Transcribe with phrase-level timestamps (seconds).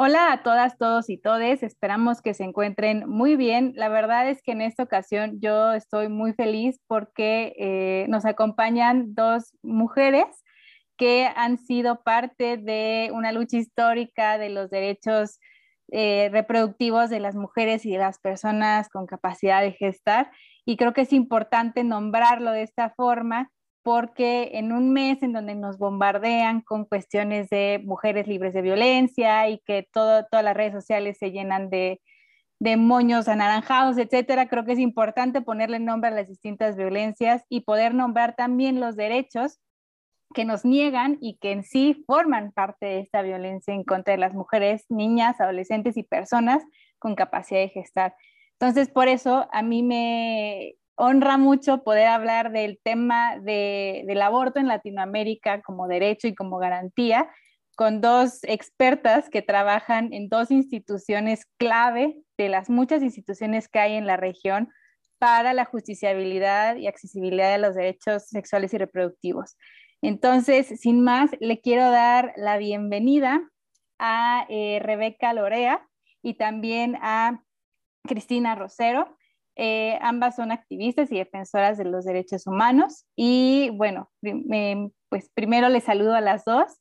[0.00, 1.64] Hola a todas, todos y todes.
[1.64, 3.72] Esperamos que se encuentren muy bien.
[3.74, 9.16] La verdad es que en esta ocasión yo estoy muy feliz porque eh, nos acompañan
[9.16, 10.24] dos mujeres
[10.96, 15.40] que han sido parte de una lucha histórica de los derechos
[15.90, 20.30] eh, reproductivos de las mujeres y de las personas con capacidad de gestar.
[20.64, 23.50] Y creo que es importante nombrarlo de esta forma
[23.82, 29.48] porque en un mes en donde nos bombardean con cuestiones de mujeres libres de violencia
[29.48, 32.00] y que todo, todas las redes sociales se llenan de,
[32.60, 37.60] de moños anaranjados, etcétera, creo que es importante ponerle nombre a las distintas violencias y
[37.60, 39.60] poder nombrar también los derechos
[40.34, 44.18] que nos niegan y que en sí forman parte de esta violencia en contra de
[44.18, 46.62] las mujeres, niñas, adolescentes y personas
[46.98, 48.14] con capacidad de gestar.
[48.60, 54.66] Entonces, por eso a mí me, honra mucho poder hablar del tema del aborto en
[54.66, 57.30] Latinoamérica como derecho y como garantía
[57.76, 63.94] con dos expertas que trabajan en dos instituciones clave de las muchas instituciones que hay
[63.94, 64.68] en la región
[65.18, 69.56] para la justiciabilidad y accesibilidad de los derechos sexuales y reproductivos.
[70.02, 73.40] Entonces, sin más, le quiero dar la bienvenida
[74.00, 75.86] a eh, Rebeca Lorea
[76.22, 77.44] y también a
[78.04, 79.17] Cristina Rosero.
[79.60, 83.04] Eh, ambas son activistas y defensoras de los derechos humanos.
[83.16, 84.08] Y bueno,
[85.08, 86.78] pues primero les saludo a las dos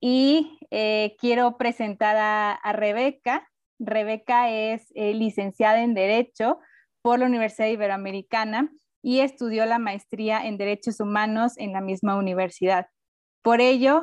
[0.00, 3.46] y eh, quiero presentar a, Rebeca.
[3.78, 6.58] Rebeca es eh, licenciada en Derecho
[7.02, 8.72] por la Universidad Iberoamericana
[9.02, 12.86] y estudió la maestría en Derechos Humanos en la misma universidad.
[13.42, 14.02] Por ello,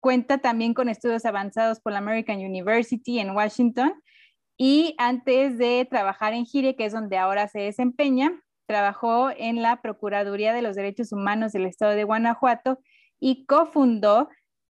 [0.00, 3.94] cuenta también con estudios avanzados por la American University en Washington
[4.62, 9.80] y antes de trabajar en Gire, que es donde ahora se desempeña, trabajó en la
[9.80, 12.78] Procuraduría de los Derechos Humanos del Estado de Guanajuato
[13.18, 14.28] y cofundó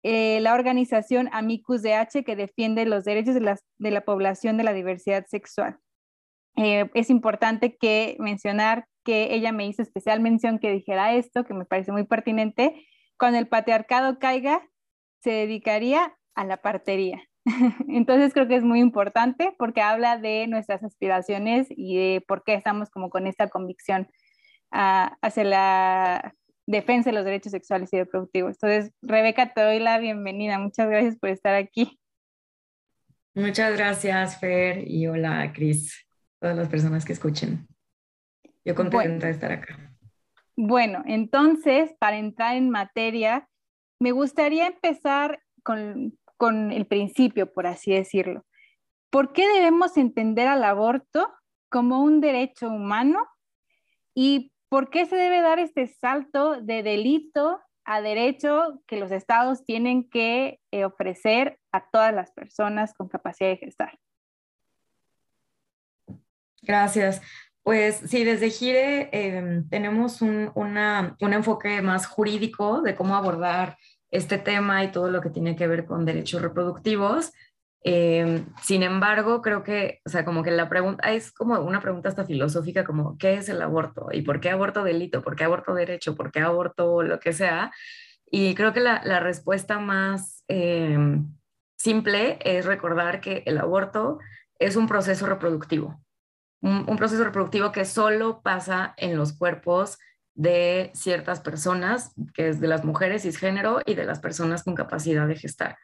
[0.04, 5.26] eh, la organización Amicus DH que defiende los derechos de la, población de la diversidad
[5.26, 5.80] sexual.
[6.58, 11.56] Eh, es importante que mencionar que ella me hizo especial mención que dijera esto, que
[11.56, 12.86] me parece muy pertinente.
[13.18, 14.62] Cuando el patriarcado caiga,
[15.24, 17.31] se dedicaría a la partería.
[17.88, 22.54] Entonces creo que es muy importante porque habla de nuestras aspiraciones y de por qué
[22.54, 24.10] estamos como con esta convicción
[24.72, 26.36] ah, hacia la
[26.68, 28.56] defensa de los derechos sexuales y reproductivos.
[28.62, 30.60] Entonces, Rebeca, te doy la bienvenida.
[30.60, 32.00] Muchas gracias por estar aquí.
[33.34, 36.06] Muchas gracias, Fer, y hola, Cris,
[36.40, 37.68] todas las personas que escuchen.
[38.66, 39.94] Yo contenta de estar acá.
[40.58, 43.48] Bueno, entonces, para entrar en materia,
[44.00, 48.48] me gustaría empezar con con el principio, por así decirlo.
[49.12, 51.32] ¿Por qué debemos entender al aborto
[51.70, 53.28] como un derecho humano?
[54.16, 59.64] ¿Y por qué se debe dar este salto de delito a derecho que los estados
[59.66, 64.00] tienen que eh, ofrecer a todas las personas con capacidad de gestar?
[66.64, 67.22] Gracias.
[67.62, 73.78] Pues sí, desde Gire em, tenemos un, un enfoque más jurídico de cómo abordar
[74.12, 77.32] este tema y todo lo que tiene que ver con derechos reproductivos.
[77.84, 82.10] Eh, sin embargo, creo que, o sea, como que la pregunta es como una pregunta
[82.10, 84.10] hasta filosófica, como ¿qué es el aborto?
[84.12, 85.24] ¿Y por qué aborto delito?
[85.24, 86.16] ¿Por qué aborto derecho?
[86.16, 87.72] ¿Por qué aborto lo que sea?
[88.30, 90.98] Y creo que la, respuesta más eh,
[91.76, 94.20] simple es recordar que el aborto
[94.60, 96.02] es un proceso reproductivo,
[96.62, 99.98] un, un proceso reproductivo que solo pasa en los cuerpos
[100.34, 105.28] de ciertas personas, que es de las mujeres cisgénero y de las personas con capacidad
[105.28, 105.78] de gestar.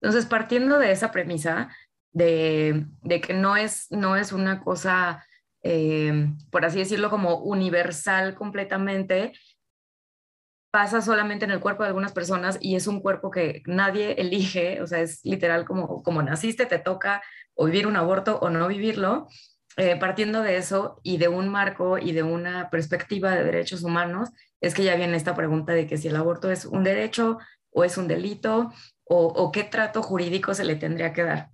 [0.00, 1.74] Entonces, partiendo de esa premisa
[2.12, 2.86] de,
[3.22, 5.24] que no es, no es una cosa,
[5.62, 9.32] eh, por así decirlo, como universal completamente,
[10.70, 14.82] pasa solamente en el cuerpo de algunas personas y es un cuerpo que nadie elige,
[14.82, 17.22] o sea, es literal como, como naciste, te toca
[17.54, 19.28] o vivir un aborto o no vivirlo.
[19.76, 24.30] Eh, partiendo de eso y de un marco y de una perspectiva de derechos humanos,
[24.60, 27.38] es que ya viene esta pregunta de que si el aborto es un derecho
[27.70, 28.72] o es un delito
[29.06, 31.50] o, qué trato jurídico se le tendría que dar.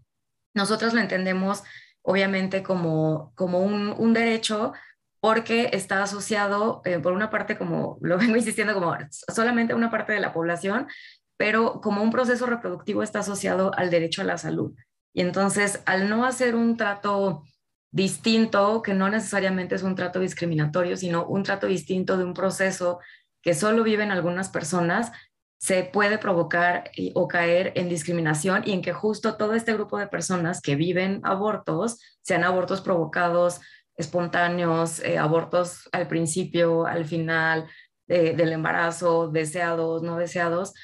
[0.54, 1.62] Nosotros lo entendemos
[2.02, 4.72] obviamente como, como un, derecho
[5.20, 8.96] porque está asociado, eh, por una parte, como lo vengo insistiendo, como
[9.34, 10.86] solamente una parte de la población,
[11.36, 14.74] pero como un proceso reproductivo está asociado al derecho a la salud.
[15.12, 17.44] Y entonces, al no hacer un trato
[17.90, 23.00] distinto, que no necesariamente es un trato discriminatorio, sino un trato distinto de un proceso
[23.42, 25.12] que solo viven algunas personas,
[25.58, 30.06] se puede provocar o caer en discriminación y en que justo todo este grupo de
[30.06, 33.60] personas que viven abortos, sean abortos provocados,
[33.96, 37.68] espontáneos, eh, abortos al principio, al final
[38.06, 40.74] del embarazo, deseados, no deseados,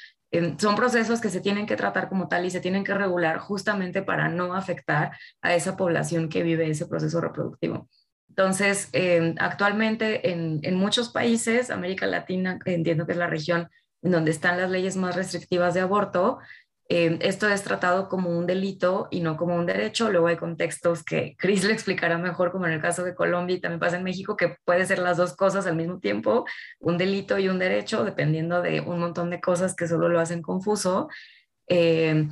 [0.57, 4.01] son procesos que se tienen que tratar como tal y se tienen que regular justamente
[4.01, 7.89] para no afectar a esa población que vive ese proceso reproductivo.
[8.29, 13.69] Entonces, em, actualmente en, en, muchos países, América Latina, entiendo que es la región
[14.03, 16.39] en donde están las leyes más restrictivas de aborto,
[16.89, 20.09] eh, esto es tratado como un delito y no como un derecho.
[20.09, 23.61] Luego hay contextos que Chris le explicará mejor, como en el caso de Colombia y
[23.61, 26.45] también pasa en México, que puede ser las dos cosas al mismo tiempo,
[26.79, 30.41] un delito y un derecho, dependiendo de un montón de cosas que solo lo hacen
[30.41, 31.09] confuso.
[31.67, 32.27] Eh,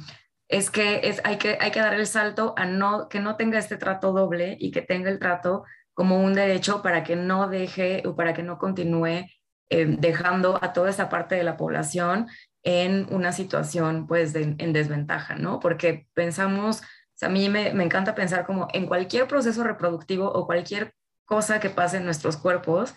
[0.48, 3.58] es que es, hay, que hay que dar el salto a no, que no tenga
[3.58, 5.63] este trato doble y que tenga el trato
[5.94, 9.25] como un derecho para que no deje o para que no continúe
[9.69, 12.28] eh, dejando a toda esa parte de la población
[12.66, 15.60] en una situación pues en desventaja, ¿no?
[15.60, 16.82] Porque pensamos,
[17.22, 20.94] a mí me, me, encanta pensar como en cualquier proceso reproductivo o cualquier
[21.26, 22.96] cosa que pase en nuestros cuerpos,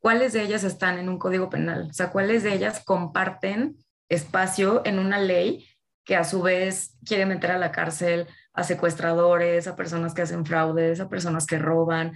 [0.00, 3.76] cuáles de ellas están en un código penal, o sea, cuáles de ellas comparten
[4.08, 5.68] espacio en una ley
[6.04, 10.44] que a su vez quiere meter a la cárcel a secuestradores, a personas que hacen
[10.44, 12.12] fraudes, a personas que roban,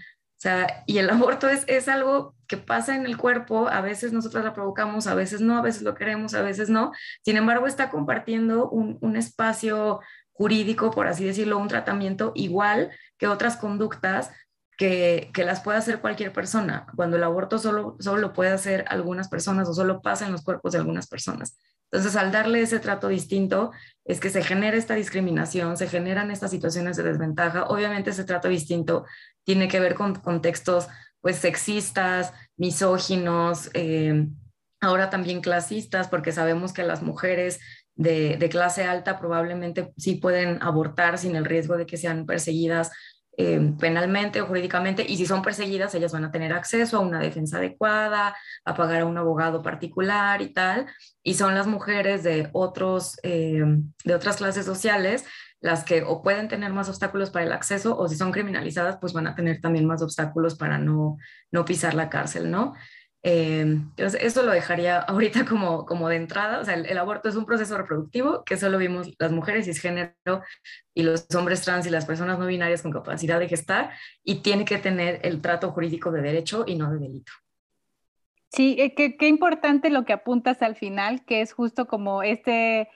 [0.87, 4.55] y el aborto es, es algo que pasa en el cuerpo, a veces nosotros la
[4.55, 6.93] provocamos, a veces no, a veces lo queremos, a veces no.
[7.25, 10.01] Sin embargo, está compartiendo un, un espacio
[10.33, 14.31] jurídico, por así decirlo, un tratamiento igual que otras conductas
[14.77, 18.85] que, que, las puede hacer cualquier persona, cuando el aborto solo, solo lo puede hacer
[18.89, 21.59] algunas personas o solo pasa en los cuerpos de algunas personas.
[21.91, 23.71] Entonces, al darle ese trato distinto,
[24.05, 27.65] es que se genera esta discriminación, se generan estas situaciones de desventaja.
[27.65, 29.05] Obviamente, ese trato distinto
[29.47, 30.89] tiene que ver con contextos
[31.23, 34.27] pues sexistas, misóginos, eh,
[34.81, 37.61] ahora también clasistas, porque sabemos que las mujeres
[37.95, 42.91] de, clase alta probablemente sí pueden abortar sin el riesgo de que sean perseguidas
[43.39, 47.19] eh, penalmente o jurídicamente y si son perseguidas ellas van a tener acceso a una
[47.19, 48.35] defensa adecuada,
[48.65, 50.87] a pagar a un abogado particular y tal,
[51.23, 53.63] y son las mujeres de, otros, eh,
[54.05, 55.25] de otras clases sociales
[55.67, 59.13] las que o pueden tener más obstáculos para el acceso o si son criminalizadas pues
[59.13, 61.17] van a tener también más obstáculos para no,
[61.51, 62.75] no pisar la cárcel, ¿no?
[63.25, 66.61] Em, entonces, eso lo dejaría ahorita como, como de entrada.
[66.61, 70.15] O sea, el, aborto es un proceso reproductivo que solo vimos las mujeres cisgénero
[70.95, 73.91] y los hombres trans y las personas no binarias con capacidad de gestar
[74.23, 77.33] y tiene que tener el trato jurídico de derecho y no de delito.
[78.53, 82.89] Sí, eh, qué importante lo que apuntas al final, que es justo como este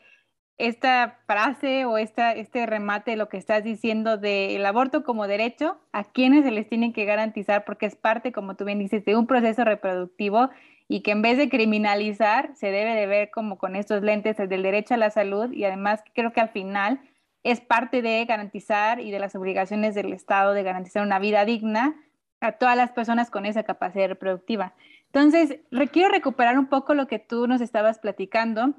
[0.60, 5.78] esta frase o esta, este remate de lo que estás diciendo del aborto como derecho,
[5.92, 9.16] a quienes se les tienen que garantizar, porque es parte, como tú bien dices, de
[9.16, 10.50] un proceso reproductivo
[10.86, 14.62] y que en vez de criminalizar, se debe de ver como con estos lentes del
[14.62, 17.00] derecho a la salud y además creo que al final
[17.42, 21.94] es parte de garantizar y de las obligaciones del Estado de garantizar una vida digna
[22.40, 24.74] a todas las personas con esa capacidad reproductiva.
[25.06, 25.58] Entonces,
[25.90, 28.74] quiero recuperar un poco lo que tú nos estabas platicando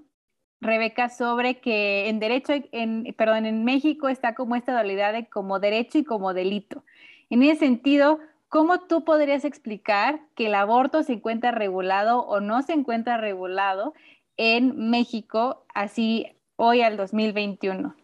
[0.62, 5.98] Rebeca, sobre que en derecho, en, en México está como esta dualidad de como derecho
[5.98, 6.84] y como delito.
[7.32, 12.62] En ese sentido, ¿cómo tú podrías explicar que el aborto se encuentra regulado o no
[12.62, 13.94] se encuentra regulado
[14.38, 16.28] en México así
[16.58, 17.96] hoy al 2021?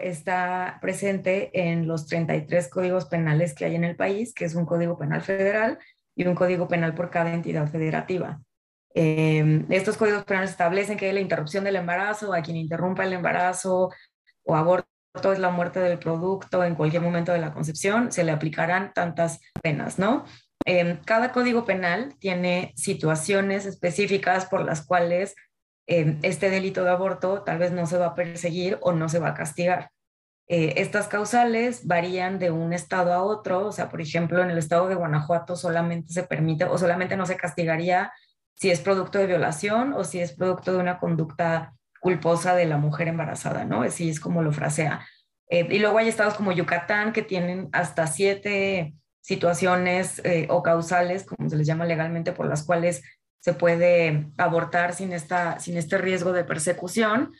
[0.00, 4.66] Está presente en los 33 códigos penales que hay en el país, que es un
[4.66, 5.78] código penal federal
[6.14, 8.40] y un código penal por cada entidad federativa.
[8.94, 13.90] Eh, estos códigos penales establecen que la interrupción del embarazo, a quien interrumpa el embarazo
[14.44, 14.86] o aborto
[15.32, 19.40] es la muerte del producto en cualquier momento de la concepción, se le aplicarán tantas
[19.62, 20.24] penas, ¿no?
[20.64, 25.34] Eh, cada código penal tiene situaciones específicas por las cuales
[25.86, 29.18] eh, este delito de aborto tal vez no se va a perseguir o no se
[29.18, 29.90] va a castigar.
[30.50, 34.88] estas causales varían de un estado a otro, o sea, por ejemplo, en el estado
[34.88, 38.12] de Guanajuato solamente se permite o solamente no se castigaría
[38.58, 42.76] si es producto de violación o si es producto de una conducta culposa de la
[42.76, 43.82] mujer embarazada, ¿no?
[43.82, 45.06] Así es como lo frasea.
[45.48, 51.24] Eh, y luego hay estados como Yucatán que tienen hasta siete situaciones eh, o causales,
[51.24, 53.02] como se les llama legalmente, por las cuales
[53.40, 57.32] se puede abortar sin, esta, sin este riesgo de persecución.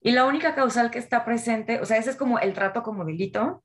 [0.00, 3.04] Y la única causal que está presente, o sea, ese es como el trato como
[3.04, 3.64] delito,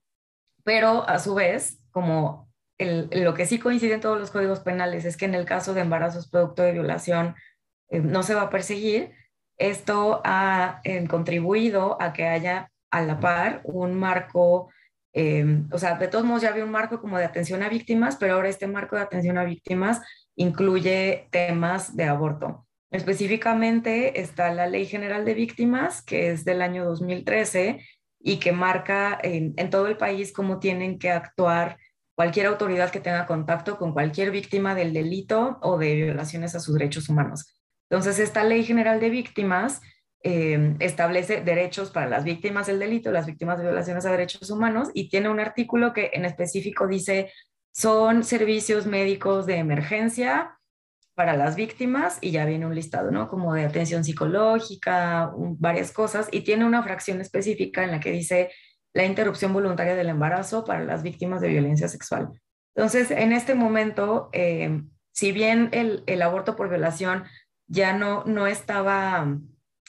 [0.63, 5.15] pero a su vez, como lo que sí coincide en todos los códigos penales es
[5.17, 7.36] que en el caso de embarazos producto de violación
[7.89, 9.12] eh, no se va a perseguir.
[9.58, 14.70] Esto ha eh, contribuido a que haya a la par un marco,
[15.13, 18.17] em, o sea, de todos modos ya había un marco como de atención a víctimas,
[18.17, 20.01] pero ahora este marco de atención a víctimas
[20.36, 22.67] incluye temas de aborto.
[22.91, 27.79] Específicamente está la Ley General de Víctimas, que es del año 2013
[28.20, 31.77] y que marca en todo el país cómo tienen que actuar
[32.15, 36.74] cualquier autoridad que tenga contacto con cualquier víctima del delito o de violaciones a sus
[36.74, 37.53] derechos humanos.
[37.89, 39.81] Entonces, esta ley general de víctimas
[40.24, 44.89] eh, establece derechos para las víctimas del delito, las víctimas de violaciones a derechos humanos,
[44.93, 47.31] y tiene un artículo que en específico dice,
[47.72, 50.57] son servicios médicos de emergencia
[51.13, 53.29] para las víctimas, y ya viene un listado, ¿no?
[53.29, 58.51] Como de atención psicológica, varias cosas, y tiene una fracción específica en la que dice
[58.96, 62.30] la interrupción voluntaria del embarazo para las víctimas de violencia sexual.
[62.74, 67.25] Entonces, en este momento, eh, si bien el, el, aborto por violación
[67.68, 69.28] ya no, no estaba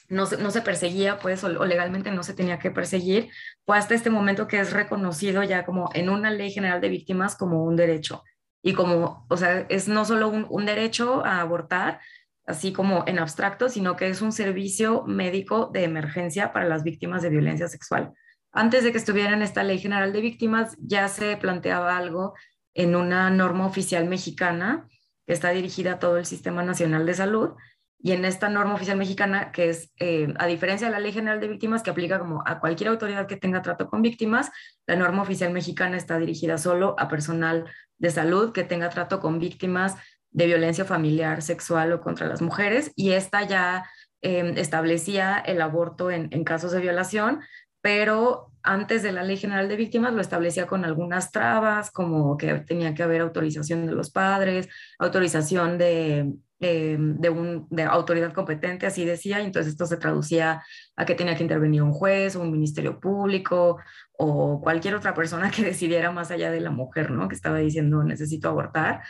[0.08, 3.28] no se, perseguía, pues, o, legalmente no se tenía que perseguir,
[3.64, 7.36] fue hasta este momento que es reconocido ya como en una ley general de víctimas
[7.36, 8.22] como un derecho.
[8.62, 12.00] Y como, o sea, es no solo un, derecho a abortar,
[12.46, 17.22] así como en abstracto, sino que es un servicio médico de emergencia para las víctimas
[17.22, 18.12] de violencia sexual.
[18.56, 22.32] Antes de que estuviera en esta ley general de víctimas, ya se planteaba algo
[22.72, 24.88] en una norma oficial mexicana
[25.26, 27.50] que está dirigida a todo el Sistema Nacional de Salud,
[27.98, 31.38] y en esta norma oficial mexicana, que es, eh, a diferencia de la Ley General
[31.38, 34.50] de Víctimas, que aplica como a cualquier autoridad que tenga trato con víctimas,
[34.86, 37.64] la norma oficial mexicana está dirigida solo a personal
[37.98, 39.96] de salud que tenga trato con víctimas
[40.30, 42.92] de violencia familiar, sexual o contra las mujeres.
[42.96, 43.84] Y esta ya
[44.22, 47.40] em, establecía el aborto en casos de violación,
[47.86, 52.52] pero antes de la Ley General de Víctimas lo establecía con algunas trabas, como que
[52.54, 58.86] tenía que haber autorización de los padres, autorización de, eh, de, un, de autoridad competente,
[58.86, 60.64] así decía, y entonces esto se traducía
[60.96, 63.78] a que tenía que intervenir un juez o un ministerio público
[64.18, 67.28] o cualquier otra persona que decidiera más allá de la mujer, ¿no?
[67.28, 69.02] Que estaba diciendo necesito abortar.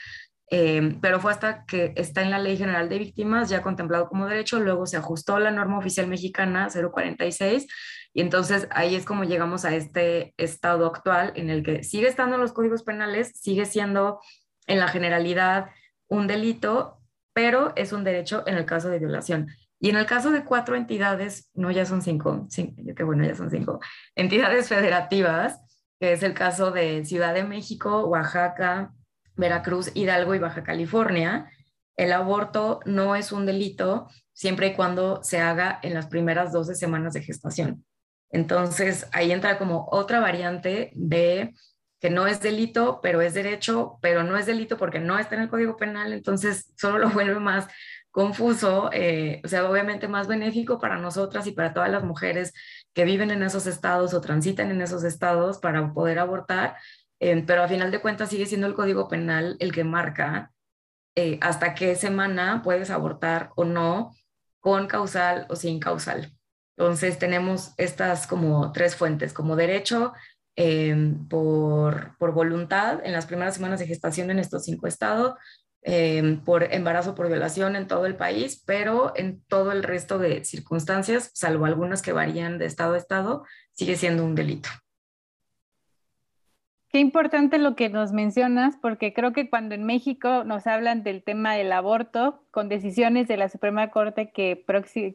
[0.50, 4.26] Eh, pero fue hasta que está en la Ley General de Víctimas ya contemplado como
[4.26, 7.66] derecho, luego se ajustó la norma oficial mexicana 046
[8.16, 12.37] y entonces ahí es como llegamos a este estado actual en el que sigue estando
[12.37, 14.20] en los códigos penales, sigue siendo
[14.66, 15.66] en la generalidad
[16.08, 16.99] un delito,
[17.35, 19.49] pero es un derecho en el caso de violación.
[19.78, 23.35] Y en el caso de cuatro entidades, no ya son cinco, cinco que bueno, ya
[23.35, 23.80] son cinco,
[24.14, 25.61] entidades federativas,
[26.00, 28.94] que es el caso de Ciudad de México, Oaxaca,
[29.35, 31.50] Veracruz, Hidalgo y Baja California,
[31.99, 36.75] el aborto no es un delito siempre y cuando se haga en las primeras 12
[36.75, 37.86] semanas de gestación.
[38.30, 41.54] Entonces, ahí entra como otra variante de
[42.00, 45.42] que no es delito, pero es derecho, pero no es delito porque no está en
[45.42, 47.68] el Código Penal, entonces solo lo vuelve más
[48.11, 52.54] confuso, eh, o sea, obviamente más benéfico para nosotras y para todas las mujeres
[52.95, 56.76] que viven en esos estados o transitan en esos estados para poder abortar,
[57.21, 60.52] eh, pero a final de cuentas sigue siendo el Código Penal el que marca
[61.14, 64.14] eh, hasta qué semana puedes abortar o no,
[64.61, 66.36] con causal o sin causal.
[66.76, 70.12] Entonces tenemos estas como tres fuentes, como derecho,
[70.59, 75.35] Em, por, por, voluntad en las primeras semanas de gestación en estos cinco estados,
[75.83, 80.47] em, por embarazo por violación en todo el país, pero en todo el resto de
[80.47, 84.71] circunstancias, salvo algunas que varían de estado a estado, sigue siendo un delito.
[86.93, 91.23] Qué importante lo que nos mencionas, porque creo que cuando en México nos hablan del
[91.23, 94.64] tema del aborto, con decisiones de la Suprema Corte que,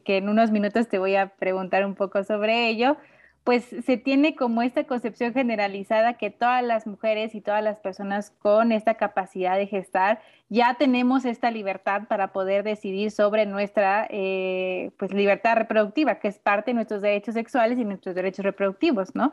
[0.04, 2.98] que en unos minutos te voy a preguntar un poco sobre ello,
[3.44, 8.30] pues se tiene como esta concepción generalizada que todas las mujeres y todas las personas
[8.30, 14.92] con esta capacidad de gestar ya tenemos esta libertad para poder decidir sobre nuestra eh,
[14.98, 19.32] pues libertad reproductiva, que es parte de nuestros derechos sexuales y nuestros derechos reproductivos, ¿no?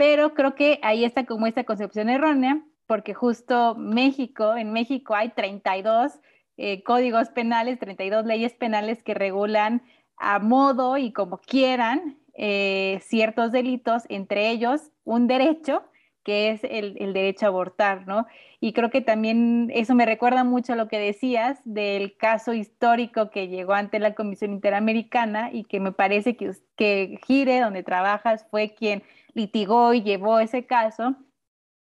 [0.00, 5.28] Pero creo que ahí está como esta concepción errónea, porque justo México, en México hay
[5.28, 6.18] 32
[6.56, 9.82] eh, códigos penales, 32 leyes penales que regulan
[10.16, 15.82] a modo y como quieran eh, ciertos delitos, entre ellos un derecho
[16.24, 18.26] que es el, derecho a abortar, ¿no?
[18.58, 23.30] Y creo que también eso me recuerda mucho a lo que decías del caso histórico
[23.30, 28.46] que llegó ante la Comisión Interamericana y que me parece que, que Gire, donde trabajas,
[28.50, 29.02] fue quien
[29.34, 31.16] litigó y llevó ese caso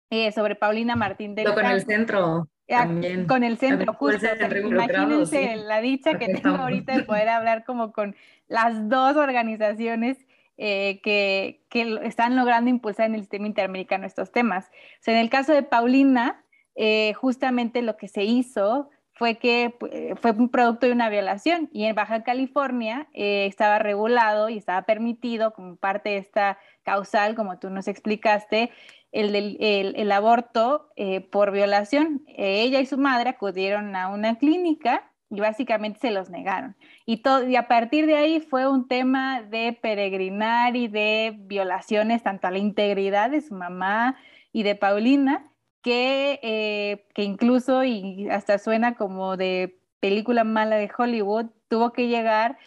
[0.09, 2.47] eh, sobre Paulina Martín del Con el centro.
[2.69, 3.27] Ah, también.
[3.27, 4.25] Con el centro, justo.
[4.65, 8.15] imagínense la dicha que tengo ahorita de poder hablar como con
[8.47, 10.17] las dos organizaciones
[10.57, 11.61] eh, que,
[12.03, 14.69] están logrando impulsar en el sistema interamericano estos temas.
[15.05, 16.43] en el caso de Paulina,
[16.75, 21.69] eh, justamente lo que se hizo fue que eh, fue un producto de una violación
[21.73, 27.59] y en Baja California estaba regulado y estaba permitido como parte de esta causal, como
[27.59, 28.71] tú nos explicaste,
[29.11, 30.89] el, el aborto
[31.31, 32.23] por violación.
[32.27, 36.75] ella y su madre acudieron a una clínica y básicamente se los negaron.
[37.05, 42.23] Y, todo, y a partir de ahí fue un tema de peregrinar y de violaciones
[42.23, 44.17] tanto a la integridad de su mamá
[44.53, 45.51] y de Paulina,
[45.87, 52.09] que, eh, que incluso, y hasta suena como de película mala de Hollywood, tuvo que
[52.09, 52.57] llegar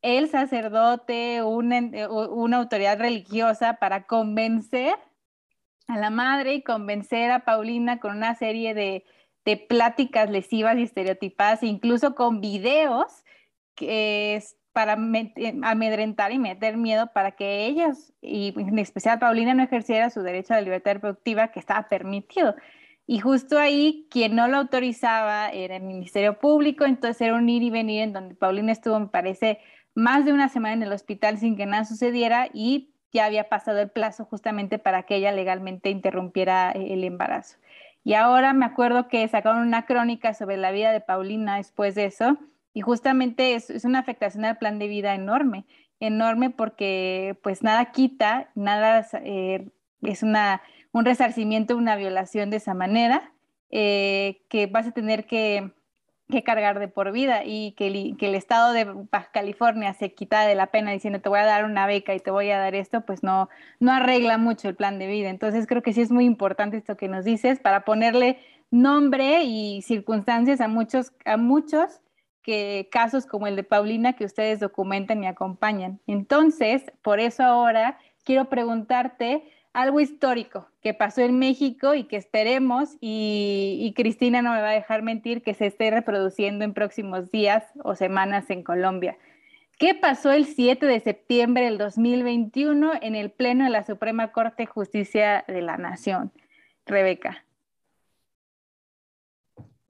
[0.00, 4.94] el sacerdote, una, una autoridad religiosa para convencer
[5.88, 9.04] a la madre y convencer a Paulina con una serie de,
[9.44, 13.24] de pláticas lesivas y estereotipadas, incluso con videos
[13.74, 14.42] que
[14.80, 20.22] para amedrentar y meter miedo para que ellas, y en especial Paulina, no ejerciera su
[20.22, 22.54] derecho a la libertad reproductiva que estaba permitido.
[23.06, 27.62] Y justo ahí, quien no lo autorizaba era el Ministerio Público, entonces era un ir
[27.62, 29.58] y venir en donde Paulina estuvo, me parece,
[29.94, 33.80] más de una semana en el hospital sin que nada sucediera y ya había pasado
[33.80, 37.58] el plazo justamente para que ella legalmente interrumpiera eh, el embarazo.
[38.02, 42.06] Y ahora me acuerdo que sacaron una crónica sobre la vida de Paulina después de
[42.06, 42.38] eso
[42.72, 45.64] y justamente es, es una afectación al plan de vida enorme,
[45.98, 49.68] enorme porque pues nada quita, nada eh,
[50.02, 50.62] es una,
[50.92, 53.32] un resarcimiento, una violación de esa manera,
[53.70, 55.72] eh, que vas a tener que,
[56.28, 58.86] que, cargar de por vida y que el, que el, estado de
[59.32, 62.30] California se quita de la pena diciendo te voy a dar una beca y te
[62.30, 63.48] voy a dar esto, pues no,
[63.78, 65.28] no arregla mucho el plan de vida.
[65.28, 68.38] Entonces creo que sí es muy importante esto que nos dices para ponerle
[68.70, 72.00] nombre y circunstancias a muchos, a muchos
[72.42, 76.00] que casos como el de Paulina que ustedes documentan y acompañan.
[76.06, 82.96] Entonces, por eso ahora quiero preguntarte algo histórico que pasó en México y que esperemos,
[83.00, 87.64] y, Cristina no me va a dejar mentir, que se esté reproduciendo en próximos días
[87.84, 89.16] o semanas en Colombia.
[89.78, 94.64] ¿Qué pasó el 7 de septiembre del 2021 en el Pleno de la Suprema Corte
[94.64, 96.32] de Justicia de la Nación?
[96.84, 97.44] Rebeca.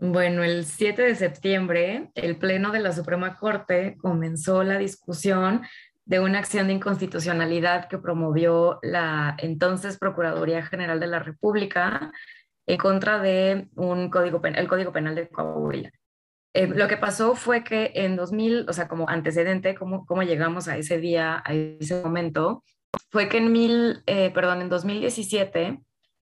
[0.02, 5.60] Bueno, el 7 de septiembre, el Pleno de la Suprema Corte comenzó la discusión
[6.06, 12.10] de una acción de inconstitucionalidad que promovió la entonces Procuraduría General de la República
[12.66, 15.90] en contra de un código Código Penal de Coahuila.
[16.54, 20.66] Eh, lo que pasó fue que en 2000, o sea, como antecedente, cómo, cómo llegamos
[20.66, 22.64] a ese día, a ese momento,
[23.10, 25.78] fue que en, mil, eh, perdón, en 2017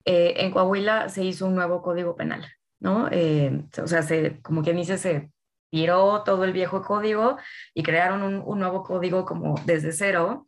[0.03, 2.45] eh, en Coahuila se hizo un nuevo Código Penal.
[2.81, 3.07] ¿No?
[3.11, 5.31] Eh, o sea, se, como quien dice, se
[5.69, 7.37] tiró todo el viejo código
[7.73, 10.45] y crearon un, nuevo código como desde cero.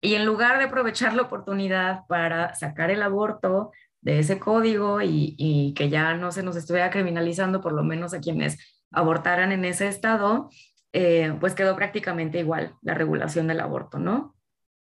[0.00, 3.70] Y en lugar de aprovechar la oportunidad para sacar el aborto
[4.00, 8.20] de ese código y, que ya no se nos estuviera criminalizando, por lo menos a
[8.20, 8.58] quienes
[8.90, 10.50] abortaran en ese estado,
[10.92, 14.36] eh, pues quedó prácticamente igual la regulación del aborto, ¿no?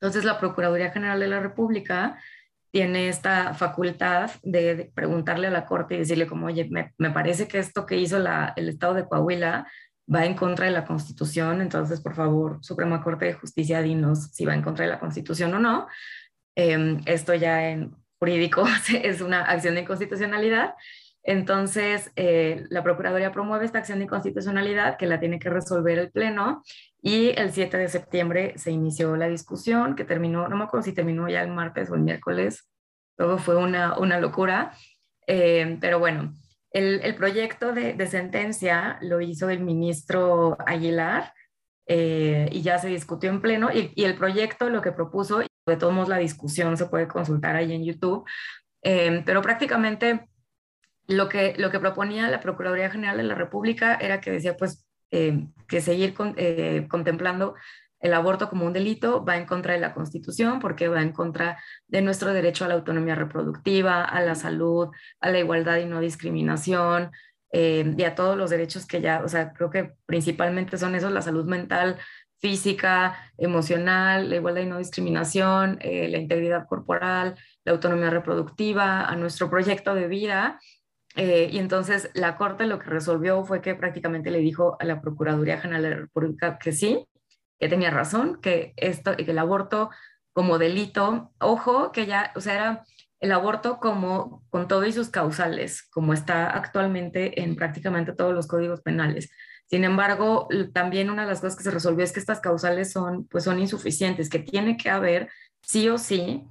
[0.01, 2.19] Entonces la Procuraduría General de la República
[2.71, 7.59] tiene esta facultad de, preguntarle a la Corte y decirle como, oye, me, parece que
[7.59, 9.67] esto que hizo el Estado de Coahuila
[10.13, 14.45] va en contra de la Constitución, entonces, por favor, Suprema Corte de Justicia, dinos si
[14.45, 15.87] va en contra de la Constitución o no.
[16.57, 18.65] Em, esto ya en jurídico
[19.03, 20.75] es una acción de inconstitucionalidad.
[21.23, 26.11] Entonces, eh, la Procuraduría promueve esta acción de inconstitucionalidad que la tiene que resolver el
[26.11, 26.63] Pleno
[27.03, 30.95] y el 7 de septiembre se inició la discusión que terminó, no me acuerdo si
[30.95, 32.71] terminó ya el martes o el miércoles,
[33.17, 34.73] todo fue una, una locura,
[35.27, 36.35] eh, pero bueno,
[36.73, 41.35] el, el proyecto de, de, sentencia lo hizo el ministro Aguilar
[41.87, 45.77] eh, y ya se discutió en pleno y, y, el proyecto lo que propuso, de
[45.77, 48.25] todos modos la discusión se puede consultar ahí en YouTube,
[48.83, 50.30] pero prácticamente
[51.11, 54.87] lo que, lo que proponía la Procuraduría General de la República era que decía, pues,
[55.11, 57.57] eh, que seguir eh, contemplando
[57.99, 61.59] el aborto como un delito va en contra de la Constitución porque va en contra
[61.89, 64.89] de nuestro derecho a la autonomía reproductiva, a la salud,
[65.21, 67.11] a la igualdad y no discriminación
[67.53, 71.13] eh, y a todos los derechos que ya, o sea, creo que principalmente son esos,
[71.13, 71.99] la salud mental,
[72.39, 79.51] física, emocional, la igualdad y no discriminación, la integridad corporal, la autonomía reproductiva, a nuestro
[79.51, 80.59] proyecto de vida
[81.17, 85.01] eh, y entonces la Corte lo que resolvió fue que prácticamente le dijo a la
[85.01, 87.07] Procuraduría General de la República que sí,
[87.59, 89.91] que tenía razón, que, esto, que el aborto
[90.33, 92.85] como delito, ojo, que ya, o sea, era
[93.19, 98.47] el aborto como con todo y sus causales, como está actualmente en prácticamente todos los
[98.47, 99.31] códigos penales.
[99.67, 103.27] Sin embargo, también una de las cosas que se resolvió es que estas causales son,
[103.27, 105.29] pues son insuficientes, que tiene que haber
[105.61, 106.45] sí o sí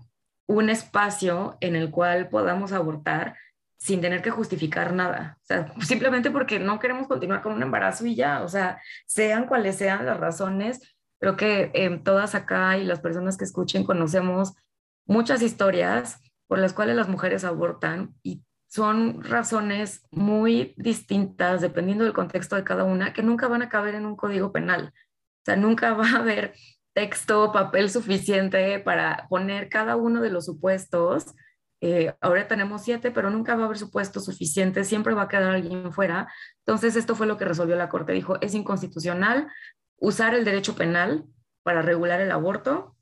[0.48, 3.36] un espacio en el cual podamos abortar
[3.80, 5.38] sin tener que justificar nada.
[5.42, 9.48] O sea, simplemente porque no queremos continuar con un embarazo y ya, o sea, sean
[9.48, 14.54] cuales sean las razones, creo que eh, todas acá y las personas que escuchen conocemos
[15.06, 22.14] muchas historias por las cuales las mujeres abortan y son razones muy distintas dependiendo del
[22.14, 24.94] contexto de cada una que nunca van a caber en un código penal.
[24.94, 26.54] O sea, nunca va a haber
[26.94, 31.34] texto, papel suficiente para poner cada uno de los supuestos
[31.82, 35.56] eh, ahora tenemos siete, pero nunca va a haber supuesto suficiente, siempre va a quedar
[35.56, 36.28] alguien fuera.
[36.66, 38.14] Entonces, esto fue lo que resolvió la Corte.
[38.14, 39.48] Dijo, es inconstitucional
[39.98, 41.26] usar el derecho penal
[41.64, 42.96] para regular el aborto,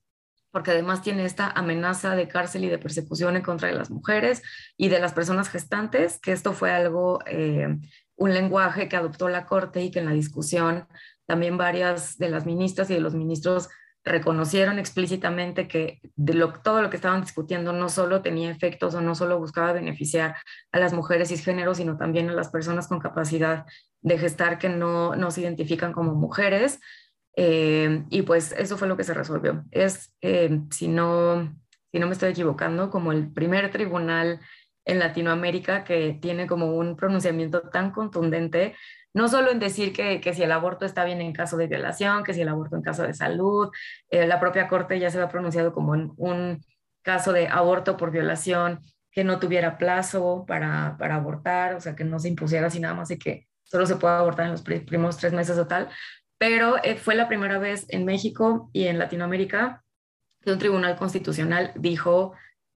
[0.51, 4.41] porque además tiene esta amenaza de cárcel y de persecución en contra de las mujeres
[4.77, 7.77] y de las personas gestantes, que esto fue algo, eh,
[8.15, 10.87] un lenguaje que adoptó la Corte y que en la discusión
[11.25, 13.69] también varias de las ministras y de los ministros
[14.03, 15.99] reconocieron explícitamente que
[16.63, 20.35] todo lo que estaban discutiendo no solo tenía efectos o no solo buscaba beneficiar
[20.71, 23.65] a las mujeres cisgénero, sino también a las personas con capacidad
[24.01, 26.79] de gestar que no, no se identifican como mujeres.
[27.35, 29.63] Eh, y pues eso fue lo que se resolvió.
[29.71, 31.53] Es, eh, si, no,
[31.91, 34.39] si no me estoy equivocando, como el primer tribunal
[34.87, 38.75] en Latinoamérica que tiene como un pronunciamiento tan contundente
[39.17, 42.35] no solo en decir que, si el aborto está bien en caso de violación, que
[42.35, 43.69] si el aborto en caso de salud,
[44.11, 46.63] eh, la propia Corte ya se ha pronunciado como en un
[47.01, 48.79] caso de aborto por violación
[49.11, 53.09] que no tuviera plazo para, abortar, o sea, que no se impusiera así nada más
[53.09, 55.89] y que solo se puede abortar en los primeros tres meses o tal,
[56.37, 59.83] pero eh, fue la primera vez en México y en Latinoamérica
[60.43, 62.33] que un tribunal constitucional dijo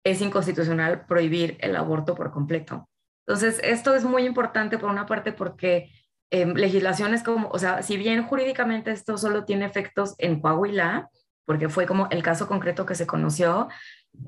[0.09, 2.87] es inconstitucional prohibir el aborto por completo.
[3.25, 5.89] Entonces, esto es muy importante por una parte porque
[6.29, 11.09] Em, legislaciones como, o sea, si bien jurídicamente esto solo tiene efectos en Coahuila,
[11.45, 13.69] porque fue como el caso concreto que se conoció,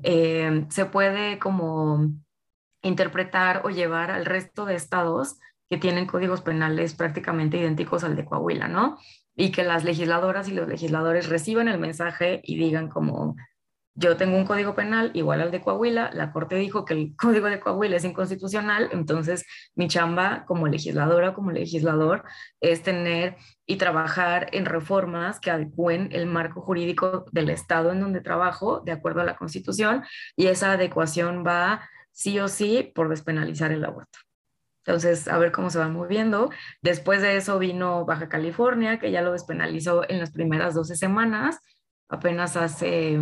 [0.02, 2.08] em, se puede como
[2.82, 5.38] interpretar o llevar al resto de estados
[5.68, 8.98] que tienen códigos penales prácticamente idénticos al de Coahuila, ¿no?
[9.36, 13.36] Y que las legisladoras y los legisladores reciban el mensaje y digan como,
[13.94, 17.46] yo tengo un código penal igual al de Coahuila, la Corte dijo que el código
[17.46, 22.24] de Coahuila es inconstitucional, entonces mi chamba como legisladora, como legislador,
[22.60, 28.20] es tener y trabajar en reformas que adecúen el marco jurídico del Estado en donde
[28.20, 30.04] trabajo, de acuerdo a la Constitución,
[30.36, 34.18] y esa adecuación va sí o sí por despenalizar el aborto.
[34.84, 36.50] Entonces, a ver cómo se va moviendo.
[36.80, 41.60] Después de eso vino Baja California, que ya lo despenalizó en las primeras 12 semanas,
[42.08, 43.20] apenas hace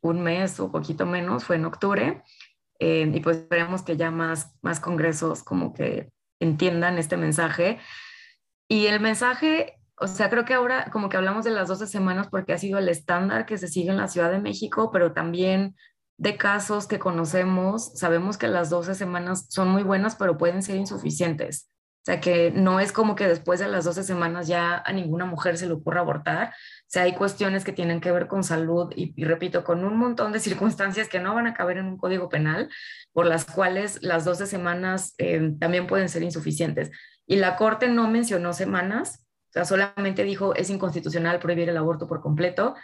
[0.00, 2.22] un mes o poquito menos, fue en octubre,
[2.78, 7.78] eh, y pues esperemos que ya más, más congresos como que entiendan este mensaje.
[8.68, 12.28] Y el mensaje, o sea, creo que ahora como que hablamos de las 12 semanas
[12.30, 15.74] porque ha sido el estándar que se sigue en la Ciudad de México, pero también
[16.18, 20.76] de casos que conocemos, sabemos que las 12 semanas son muy buenas, pero pueden ser
[20.76, 21.70] insuficientes.
[22.02, 25.26] O sea, que no es como que después de las 12 semanas ya a ninguna
[25.26, 26.54] mujer se le ocurra abortar.
[26.90, 30.40] Sea, hay cuestiones que tienen que ver con salud y, repito, con un montón de
[30.40, 32.70] circunstancias que no van a caber en un código penal,
[33.12, 36.90] por las cuales las 12 semanas eh, también pueden ser insuficientes.
[37.26, 42.06] Y la Corte no mencionó semanas, o sea, solamente dijo es inconstitucional prohibir el aborto
[42.06, 42.74] por completo.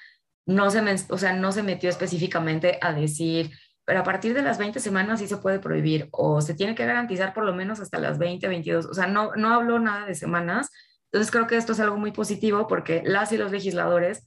[0.46, 3.52] No se, o sea, no se metió específicamente a decir
[3.84, 6.86] pero a partir de las 20 semanas sí se puede prohibir o se tiene que
[6.86, 10.14] garantizar por lo menos hasta las 20, 22, o sea, no, no habló nada de
[10.14, 10.70] semanas.
[11.14, 14.26] Entonces creo que esto es algo muy positivo porque las y los legisladores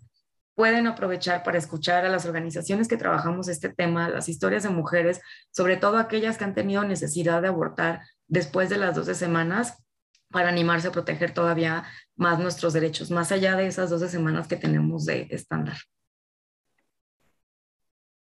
[0.55, 5.19] pueden aprovechar para escuchar a las organizaciones que trabajamos este tema, las historias de mujeres,
[5.51, 9.83] sobre todo aquellas que han tenido necesidad de abortar después de las 12 semanas
[10.31, 11.83] para animarse a proteger todavía
[12.15, 15.75] más nuestros derechos, más allá de esas 12 semanas que tenemos de estándar.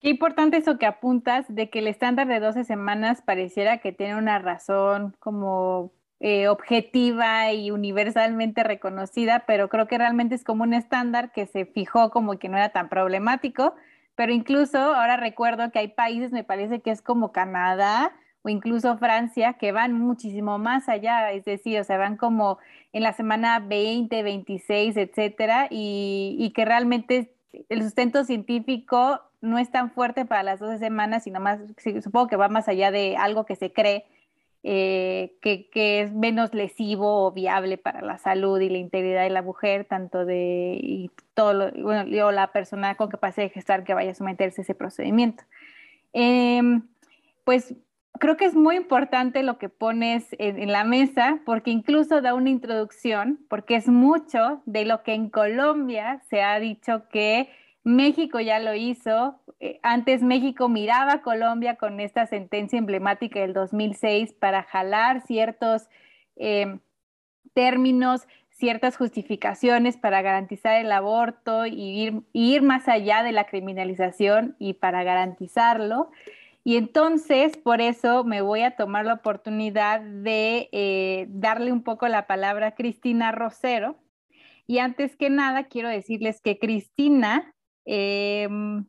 [0.00, 4.16] Qué importante eso que apuntas de que el estándar de 12 semanas pareciera que tiene
[4.16, 10.74] una razón como eh, objetiva y universalmente reconocida, pero creo que realmente es como un
[10.74, 13.74] estándar que se fijó como que no era tan problemático,
[14.16, 18.98] pero incluso ahora recuerdo que hay países, me parece que es como Canadá o incluso
[18.98, 22.58] Francia, que van muchísimo más allá, es decir, o sea, van como
[22.92, 27.32] en la semana 20, 26, etcétera, y, y que realmente
[27.68, 31.60] el sustento científico no es tan fuerte para las 12 semanas, sino más,
[32.02, 34.04] supongo que va más allá de algo que se cree
[34.70, 39.40] eh, que, es menos lesivo o viable para la salud y la integridad de la
[39.40, 44.14] mujer, tanto de y todo bueno, la persona con capacidad de gestar que vaya a
[44.14, 45.42] someterse a ese procedimiento.
[46.12, 46.82] Em,
[47.44, 47.74] pues
[48.20, 52.50] creo que es muy importante lo que pones en, la mesa porque incluso da una
[52.50, 57.48] introducción, porque es mucho de lo que en Colombia se ha dicho que
[57.84, 59.40] México ya lo hizo.
[59.60, 65.88] Eh, antes México miraba a Colombia con esta sentencia emblemática del 2006 para jalar ciertos
[66.36, 66.80] em,
[67.54, 74.74] términos, ciertas justificaciones para garantizar el aborto y ir, más allá de la criminalización y
[74.74, 76.10] para garantizarlo.
[76.64, 82.08] Y entonces, por eso me voy a tomar la oportunidad de eh, darle un poco
[82.08, 83.96] la palabra a Cristina Rosero.
[84.66, 87.54] Y antes que nada, quiero decirles que Cristina
[87.90, 88.84] Em,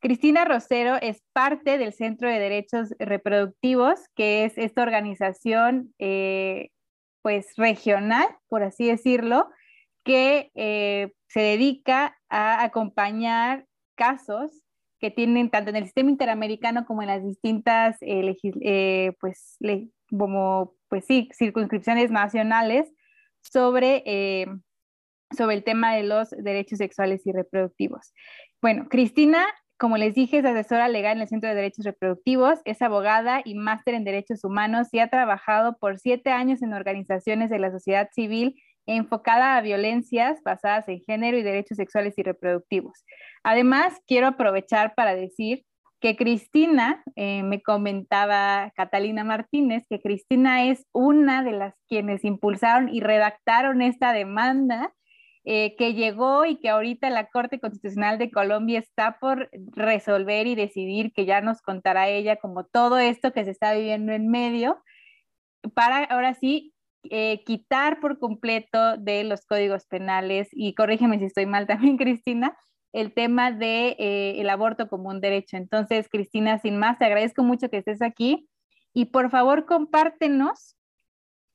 [0.00, 6.70] Cristina Rosero es parte del Centro de Derechos Reproductivos, que es esta organización eh,
[7.20, 9.50] pues regional, por así decirlo,
[10.04, 14.62] que eh, se dedica a acompañar casos
[15.00, 19.58] que tienen tanto en el sistema interamericano como en las distintas eh, pues,
[20.88, 21.04] pues
[21.36, 22.90] circunscripciones nacionales
[23.42, 24.02] sobre,
[25.36, 28.12] sobre el tema de los derechos sexuales y reproductivos.
[28.60, 29.46] Bueno, Cristina
[29.78, 33.54] como les dije, es asesora legal en el Centro de Derechos Reproductivos, es abogada y
[33.54, 38.08] máster en Derechos Humanos y ha trabajado por siete años en organizaciones de la sociedad
[38.12, 43.04] civil enfocada a violencias basadas en género y derechos sexuales y reproductivos.
[43.44, 45.62] Además, quiero aprovechar para decir
[46.00, 52.88] que Cristina, eh, me comentaba Catalina Martínez, que Cristina es una de las quienes impulsaron
[52.88, 54.92] y redactaron esta demanda
[55.50, 60.54] eh, que llegó y que ahorita la Corte Constitucional de Colombia está por resolver y
[60.54, 64.82] decidir, que ya nos contará ella como todo esto que se está viviendo en medio,
[65.72, 71.46] para ahora sí eh, quitar por completo de los códigos penales, y corrígeme si estoy
[71.46, 72.54] mal también, Cristina,
[72.92, 75.56] el tema de eh, el aborto como un derecho.
[75.56, 78.46] Entonces, Cristina, sin más, te agradezco mucho que estés aquí
[78.92, 80.76] y por favor compártenos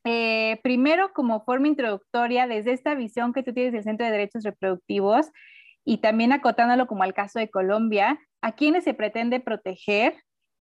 [0.03, 4.43] eh, primero, como forma introductoria, desde esta visión que tú tienes del Centro de Derechos
[4.43, 5.31] Reproductivos
[5.85, 10.15] y también acotándolo como al caso de Colombia, ¿a quiénes se pretende proteger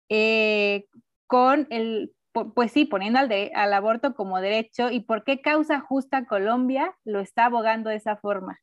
[0.09, 0.87] eh,
[1.27, 2.13] con el,
[2.55, 7.21] pues sí, poniendo al, al aborto como derecho y por qué causa justa Colombia lo
[7.21, 8.59] está abogando de esa forma?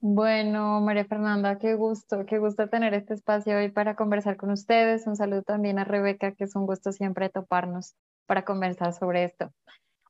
[0.00, 5.08] Bueno, María Fernanda, qué gusto, qué gusto tener este espacio hoy para conversar con ustedes.
[5.08, 7.96] Un saludo también a Rebeca, que es un gusto siempre toparnos
[8.28, 9.50] para conversar sobre esto.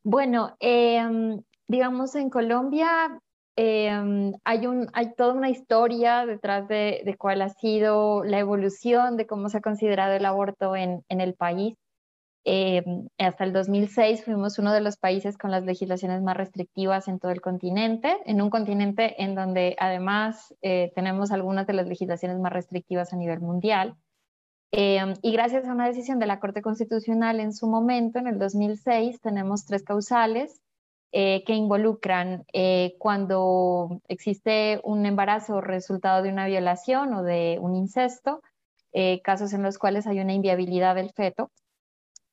[0.02, 3.20] Bueno, em, digamos en Colombia
[3.57, 9.16] em, hay, un, hay toda una historia detrás de, de, cuál ha sido la evolución
[9.16, 11.76] de cómo se ha considerado el aborto en, en el país.
[12.44, 17.18] Em, hasta el 2006 fuimos uno de los países con las legislaciones más restrictivas en
[17.18, 22.38] todo el continente, en un continente en donde además eh, tenemos algunas de las legislaciones
[22.38, 23.96] más restrictivas a nivel mundial.
[24.70, 28.38] Em, y gracias a una decisión de la Corte Constitucional en su momento, en el
[28.38, 30.61] 2006, tenemos tres causales
[31.11, 37.74] eh, que involucran eh, cuando existe un embarazo resultado de una violación o de un
[37.76, 38.42] incesto,
[38.92, 41.50] eh, casos en los cuales hay una inviabilidad del feto,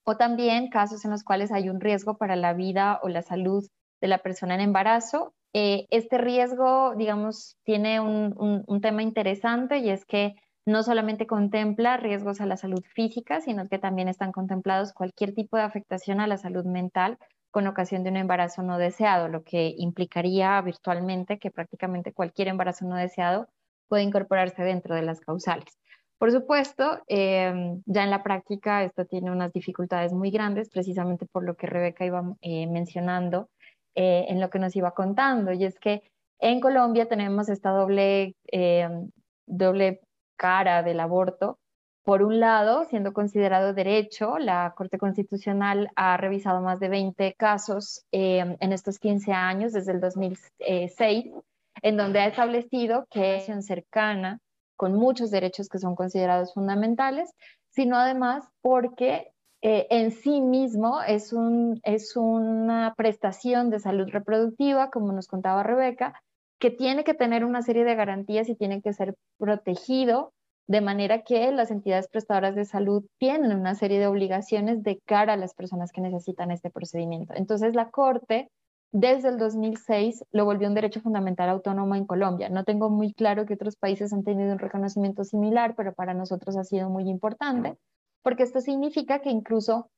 [0.04, 3.66] o también casos en los cuales hay un riesgo para la vida o la salud
[4.02, 5.34] de la persona en embarazo.
[5.54, 12.46] este riesgo, digamos, tiene un tema interesante y es que no solamente contempla riesgos a
[12.46, 16.66] la salud física, sino que también están contemplados cualquier tipo de afectación a la salud
[16.66, 17.18] mental
[17.52, 22.86] con ocasión de un embarazo no deseado, lo que implicaría virtualmente que prácticamente cualquier embarazo
[22.86, 23.48] no deseado
[23.88, 25.78] puede incorporarse dentro de las causales.
[26.18, 31.46] Por supuesto, em, ya en la práctica esto tiene unas dificultades muy grandes, precisamente por
[31.46, 33.50] lo que Rebeca iba eh, mencionando
[33.96, 36.02] eh, en lo que nos iba contando, y es que
[36.40, 39.12] en Colombia tenemos esta doble, em,
[39.46, 40.02] doble
[40.36, 41.60] cara del aborto.
[42.04, 48.06] Por un lado, siendo considerado derecho, la Corte Constitucional ha revisado más de 20 casos
[48.12, 51.34] em, en estos 15 años, desde el 2006,
[51.82, 54.40] en donde ha establecido que es cercana
[54.76, 57.32] con muchos derechos que son considerados fundamentales,
[57.70, 64.92] sino además porque eh, en sí mismo es, un, es una prestación de salud reproductiva,
[64.92, 66.22] como nos contaba Rebeca,
[66.66, 70.34] que tiene que tener una serie de garantías y tiene que ser protegido
[70.66, 75.34] de manera que las entidades prestadoras de salud tienen una serie de obligaciones de cara
[75.34, 77.36] a las personas que necesitan este procedimiento.
[77.36, 78.50] Entonces la Corte
[78.92, 82.50] desde el 2006 lo volvió un derecho fundamental autónomo en Colombia.
[82.50, 86.58] No tengo muy claro que otros países han tenido un reconocimiento similar, pero para nosotros
[86.58, 87.78] ha sido muy importante,
[88.24, 89.92] porque esto significa que incluso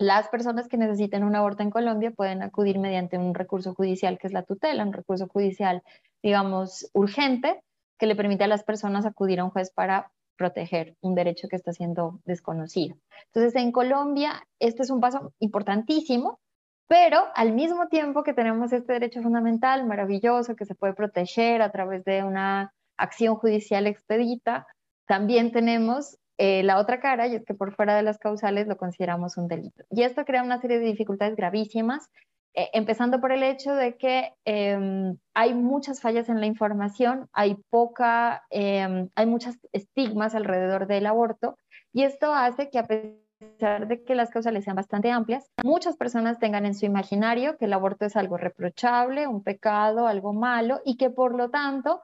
[0.00, 4.28] las personas que necesiten un aborto en Colombia pueden acudir mediante un recurso judicial que
[4.28, 5.82] es la tutela, un recurso judicial,
[6.22, 7.62] digamos, urgente,
[7.98, 11.56] que le permite a las personas acudir a un juez para proteger un derecho que
[11.56, 12.96] está siendo desconocido.
[13.26, 16.40] Entonces, en Colombia, este es un paso importantísimo,
[16.88, 21.72] pero al mismo tiempo que tenemos este derecho fundamental maravilloso que se puede proteger a
[21.72, 24.66] través de una acción judicial expedita,
[25.06, 28.78] también tenemos eh, la otra cara, y es que por fuera de las causales lo
[28.78, 29.84] consideramos un delito.
[29.90, 32.08] Y esto crea una serie de dificultades gravísimas,
[32.54, 37.56] eh, empezando por el hecho de que em, hay muchas fallas en la información, hay
[37.68, 41.58] poca, em, hay muchos estigmas alrededor del aborto,
[41.92, 46.38] y esto hace que a pesar de que las causales sean bastante amplias, muchas personas
[46.38, 50.96] tengan en su imaginario que el aborto es algo reprochable, un pecado, algo malo, y
[50.96, 52.02] que por lo tanto,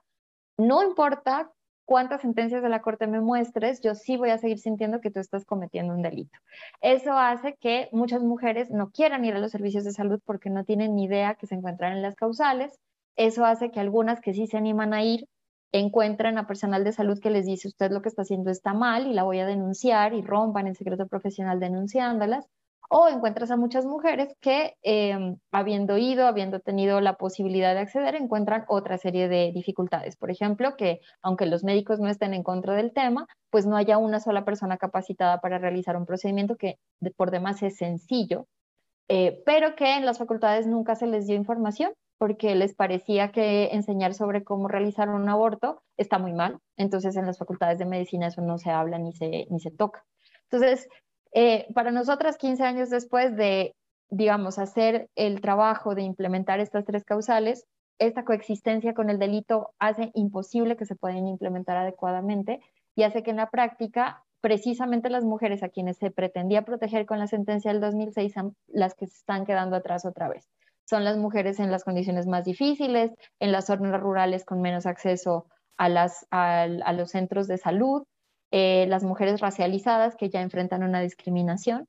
[0.59, 1.51] no importa
[1.87, 5.21] cuántas sentencias de la Corte me muestres, yo sí voy a seguir sintiendo que tú
[5.21, 6.39] estás cometiendo un delito.
[6.83, 10.65] Eso hace que muchas mujeres no quieran ir a los servicios de salud porque no
[10.65, 12.79] tienen ni idea que se encuentran en las causales.
[13.17, 15.29] Eso hace que algunas que sí se animan a ir
[15.73, 19.07] encuentran a personal de salud que les dice usted lo que está haciendo está mal
[19.07, 22.47] y la voy a denunciar y rompan el secreto profesional denunciándolas
[22.89, 28.15] o encuentras a muchas mujeres que, em, habiendo ido, habiendo tenido la posibilidad de acceder,
[28.15, 30.17] encuentran otra serie de dificultades.
[30.17, 33.99] Por ejemplo, que aunque los médicos no estén en contra del tema, pues no haya
[33.99, 36.79] una sola persona capacitada para realizar un procedimiento que
[37.17, 38.47] por demás es sencillo,
[39.09, 43.67] eh, pero que en las facultades nunca se les dio información porque les parecía que
[43.73, 46.59] enseñar sobre cómo realizar un aborto está muy mal.
[46.77, 50.05] Entonces en las facultades de medicina eso no se habla ni se, ni se toca.
[50.51, 50.89] Entonces,
[51.39, 53.77] eh, para nosotras, 15 años después de,
[54.09, 57.67] digamos, hacer el trabajo de implementar estas tres causales,
[57.99, 62.61] esta coexistencia con el delito hace imposible que se puedan implementar adecuadamente
[62.95, 67.19] y hace que en la práctica precisamente las mujeres a quienes se pretendía proteger con
[67.19, 70.49] la sentencia del 2006 son las que se están quedando atrás otra vez.
[70.89, 75.49] Son las mujeres en las condiciones más difíciles, en las zonas rurales con menos acceso
[75.77, 78.07] a, las, a los centros de salud,
[78.59, 81.87] eh, las mujeres racializadas que ya enfrentan una discriminación.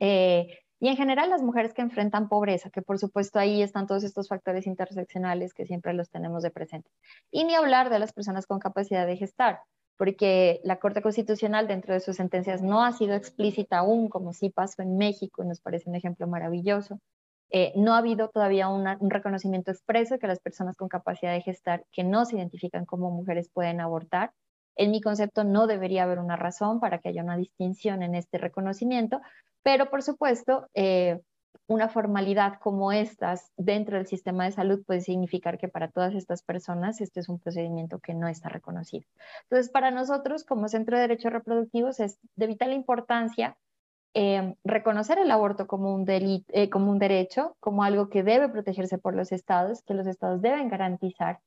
[0.00, 0.48] Eh,
[0.80, 4.26] y en general las mujeres que enfrentan pobreza, que por supuesto ahí están todos estos
[4.26, 6.90] factores interseccionales que siempre los tenemos de presente.
[7.30, 9.60] Y ni hablar de las personas con capacidad de gestar,
[9.96, 14.50] porque la Corte Constitucional dentro de sus sentencias no ha sido explícita aún, como sí
[14.50, 16.98] pasó en México, y nos parece un ejemplo maravilloso.
[17.50, 21.84] Eh, no ha habido todavía un reconocimiento expreso que las personas con capacidad de gestar
[21.92, 24.32] que no se identifican como mujeres pueden abortar.
[24.76, 28.38] En mi concepto no debería haber una razón para que haya una distinción en este
[28.38, 29.20] reconocimiento,
[29.62, 31.20] pero por supuesto, eh,
[31.66, 36.42] una formalidad como estas dentro del sistema de salud puede significar que para todas estas
[36.42, 39.06] personas este es un procedimiento que no está reconocido.
[39.44, 43.56] Entonces, para nosotros como Centro de Derechos Reproductivos es de vital importancia
[44.14, 45.68] eh, reconocer el aborto eh,
[46.70, 50.68] como un derecho, como algo que debe protegerse por los estados, que los estados deben
[50.68, 51.40] garantizar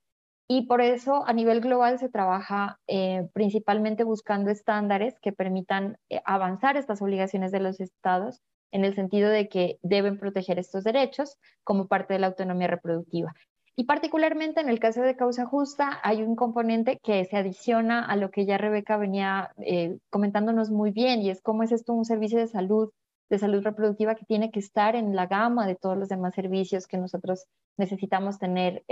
[0.51, 6.21] y por eso a nivel global se trabaja eh, principalmente buscando estándares que permitan eh,
[6.25, 11.37] avanzar estas obligaciones de los estados en el sentido de que deben proteger estos derechos
[11.63, 13.31] como parte de la autonomía reproductiva.
[13.75, 18.15] Y particularmente en el caso de causa justa hay un componente que se adiciona a
[18.15, 22.05] lo que ya Rebeca venía eh, comentándonos muy bien y es cómo es esto un
[22.05, 22.89] servicio de salud
[23.29, 26.87] de salud reproductiva que tiene que estar en la gama de todos los demás servicios
[26.87, 27.45] que nosotros
[27.77, 28.83] necesitamos tener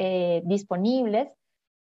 [0.45, 1.33] disponibles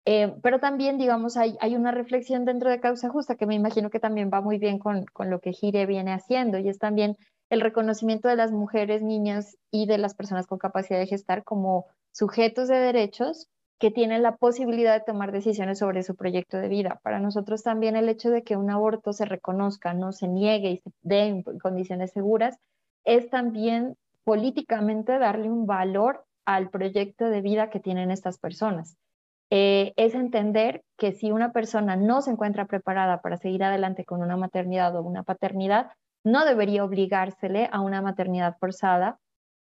[0.05, 3.89] eh, pero también, digamos, hay, hay, una reflexión dentro de causa justa que me imagino
[3.89, 7.17] que también va muy bien con, con, lo que Gire viene haciendo y es también
[7.49, 11.85] el reconocimiento de las mujeres, niñas y de las personas con capacidad de gestar como
[12.11, 13.47] sujetos de derechos
[13.79, 16.99] que tienen la posibilidad de tomar decisiones sobre su proyecto de vida.
[17.03, 20.77] Para nosotros también el hecho de que un aborto se reconozca, no se niegue y
[20.77, 22.57] se dé en condiciones seguras,
[23.03, 28.97] es también políticamente darle un valor al proyecto de vida que tienen estas personas.
[29.51, 34.21] Eh, es entender que si una persona no se encuentra preparada para seguir adelante con
[34.21, 35.91] una maternidad o una paternidad,
[36.23, 39.19] no debería obligársele a una maternidad forzada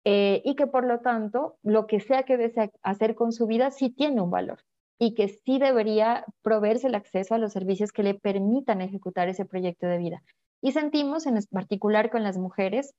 [0.06, 3.72] eh, y que por lo tanto lo que sea que desee hacer con su vida
[3.72, 4.60] sí tiene un valor
[4.98, 9.46] y que sí debería proveerse el acceso a los servicios que le permitan ejecutar ese
[9.46, 10.24] proyecto de vida.
[10.62, 12.96] Y sentimos en particular con las mujeres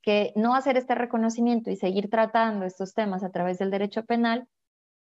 [0.00, 4.46] que no hacer este reconocimiento y seguir tratando estos temas a través del derecho penal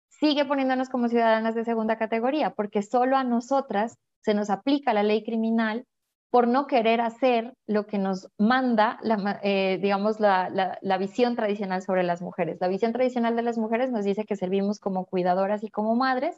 [0.09, 5.03] sigue poniéndonos como ciudadanas de segunda categoría, porque solo a nosotras se nos aplica la
[5.03, 5.85] ley criminal
[6.31, 11.81] por no querer hacer lo que nos manda, la, eh, digamos, la, la, visión tradicional
[11.81, 12.57] sobre las mujeres.
[12.61, 16.37] La visión tradicional de las mujeres nos dice que servimos como cuidadoras y como madres,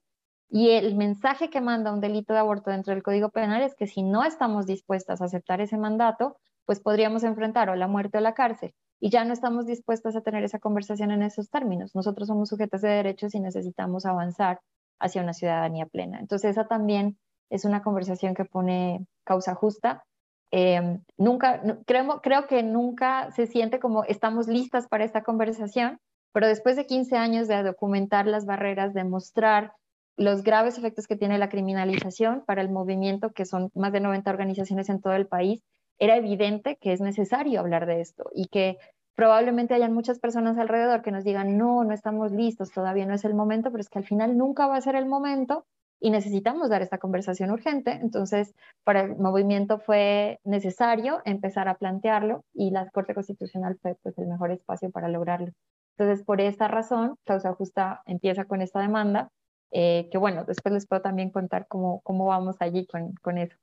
[0.49, 3.87] y el mensaje que manda un delito de aborto dentro del Código Penal es que
[3.87, 8.21] si no estamos dispuestas a aceptar ese mandato, pues podríamos enfrentar o la muerte o
[8.21, 11.95] la cárcel y ya no estamos dispuestas a tener esa conversación en esos términos.
[11.95, 14.61] Nosotros somos sujetos de derechos y necesitamos avanzar
[14.99, 16.19] hacia una ciudadanía plena.
[16.19, 17.17] Entonces esa también
[17.49, 20.03] es una conversación que pone causa justa.
[20.51, 25.99] Em, nunca, creo, creo que nunca se siente como estamos listas para esta conversación,
[26.31, 29.73] pero después de 15 años de documentar las barreras, de mostrar
[30.15, 34.29] los graves efectos que tiene la criminalización para el movimiento, que son más de 90
[34.29, 35.63] organizaciones en todo el país,
[36.01, 38.79] era evidente que es necesario hablar de esto y que
[39.15, 43.23] probablemente hayan muchas personas alrededor que nos digan, no, no estamos listos, todavía no es
[43.23, 45.63] el momento, pero es que al final nunca va a ser el momento
[45.99, 47.91] y necesitamos dar esta conversación urgente.
[47.91, 54.17] Entonces, para el movimiento fue necesario empezar a plantearlo y la Corte Constitucional fue pues,
[54.17, 55.51] el mejor espacio para lograrlo.
[55.97, 59.29] Entonces, por esta razón, Causa Justa empieza con esta demanda
[59.71, 63.55] que bueno, después les puedo también contar cómo, cómo vamos allí con, con eso.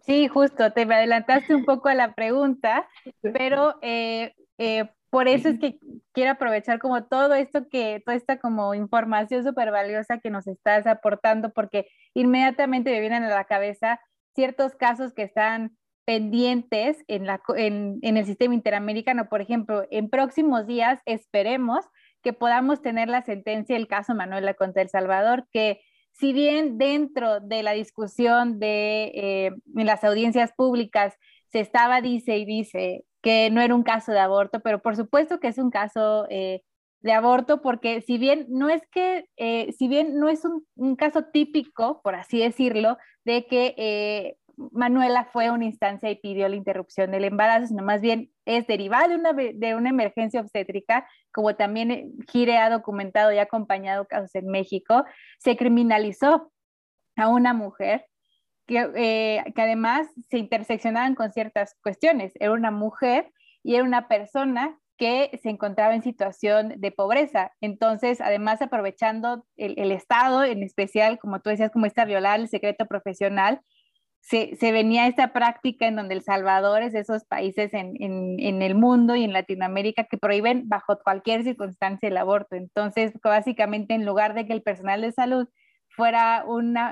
[0.00, 2.88] Sí, justo, te me adelantaste un poco a la pregunta,
[3.20, 5.78] pero eh, eh, por eso es que
[6.12, 10.86] quiero aprovechar como todo esto que, toda esta como información súper valiosa que nos estás
[10.86, 14.00] aportando, porque inmediatamente me vienen a la cabeza
[14.34, 19.28] ciertos casos que están pendientes en, la, en, en el sistema interamericano.
[19.28, 21.84] Por ejemplo, en próximos días esperemos
[22.22, 25.80] que podamos tener la sentencia del caso Manuela contra El Salvador, que
[26.18, 31.14] si bien dentro de la discusión de eh, en las audiencias públicas
[31.50, 35.40] se estaba, dice y dice, que no era un caso de aborto, pero por supuesto
[35.40, 36.62] que es un caso eh,
[37.00, 40.96] de aborto, porque si bien no es que, eh, si bien no es un, un,
[40.96, 44.36] caso típico, por así decirlo, de que
[44.72, 48.66] Manuela fue a una instancia y pidió la interrupción del embarazo, sino más bien es
[48.66, 54.06] derivada de una, de una emergencia obstétrica, como también eh, Gire ha documentado y acompañado
[54.06, 55.04] casos en México,
[55.38, 56.52] se criminalizó
[57.16, 58.06] a una mujer
[58.66, 62.32] que, eh, que además se interseccionaban con ciertas cuestiones.
[62.40, 63.32] Era una mujer
[63.62, 67.52] y era una persona que se encontraba en situación de pobreza.
[67.60, 72.48] Entonces, además, aprovechando el, el, Estado, en especial, como tú decías, como está violar el
[72.48, 73.60] secreto profesional,
[74.28, 79.16] se, venía esta práctica en donde El Salvador es de esos países en, el mundo
[79.16, 82.54] y en Latinoamérica que prohíben bajo cualquier circunstancia el aborto.
[82.54, 85.48] Entonces, básicamente, en lugar de que el personal de salud
[85.88, 86.44] fuera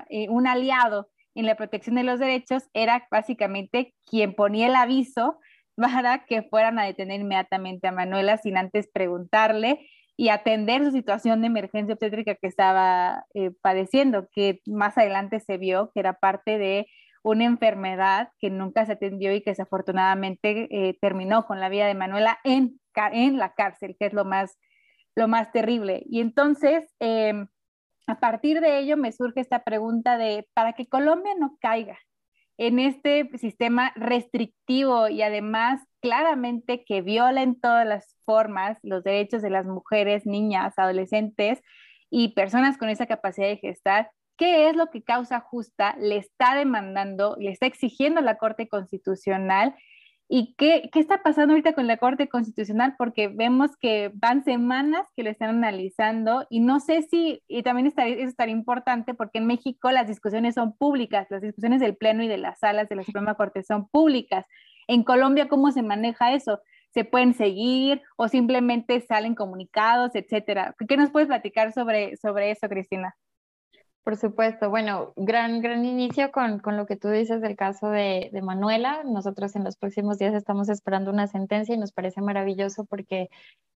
[0.09, 5.39] eh, un aliado en la protección de los derechos, era básicamente quien ponía el aviso
[5.77, 11.43] para que fueran a detener inmediatamente a Manuela sin antes preguntarle y atender su situación
[11.43, 16.57] de emergencia obstétrica que estaba eh, padeciendo, que más adelante se vio que era parte
[16.57, 16.87] de
[17.27, 21.95] una enfermedad que nunca se atendió y que desafortunadamente eh, terminó con la vida de
[21.95, 22.79] Manuela en,
[23.37, 24.57] la cárcel, que es lo más,
[25.17, 26.05] lo más terrible.
[26.07, 27.49] Y entonces, em,
[28.07, 31.99] a partir de ello me surge esta pregunta de, para que Colombia no caiga
[32.59, 39.43] en este sistema restrictivo y además claramente que viola en todas las formas los derechos
[39.43, 41.61] de las mujeres, niñas, adolescentes
[42.09, 46.55] y personas con esa capacidad de gestar, qué es lo que causa justa le está
[46.55, 49.75] demandando, le está exigiendo la Corte Constitucional
[50.29, 55.07] y qué, qué está pasando ahorita con la Corte Constitucional, porque vemos que van semanas
[55.15, 59.39] que lo están analizando y no sé si, y también estaría, es estaría importante porque
[59.39, 62.97] en México las discusiones son públicas, las discusiones del Pleno y de las salas de
[62.97, 64.47] la Suprema Corte son públicas.
[64.89, 66.61] En Colombia, ¿cómo se maneja eso?
[66.97, 70.75] se pueden seguir o simplemente salen comunicados, etcétera.
[70.89, 73.15] ¿Qué nos puedes platicar sobre, sobre eso, Cristina?
[74.07, 78.31] Por supuesto, bueno, gran, gran inicio con, con lo que tú dices del caso de,
[78.33, 79.03] de, Manuela.
[79.03, 83.31] Nosotros en los próximos días estamos esperando una sentencia y nos parece maravilloso porque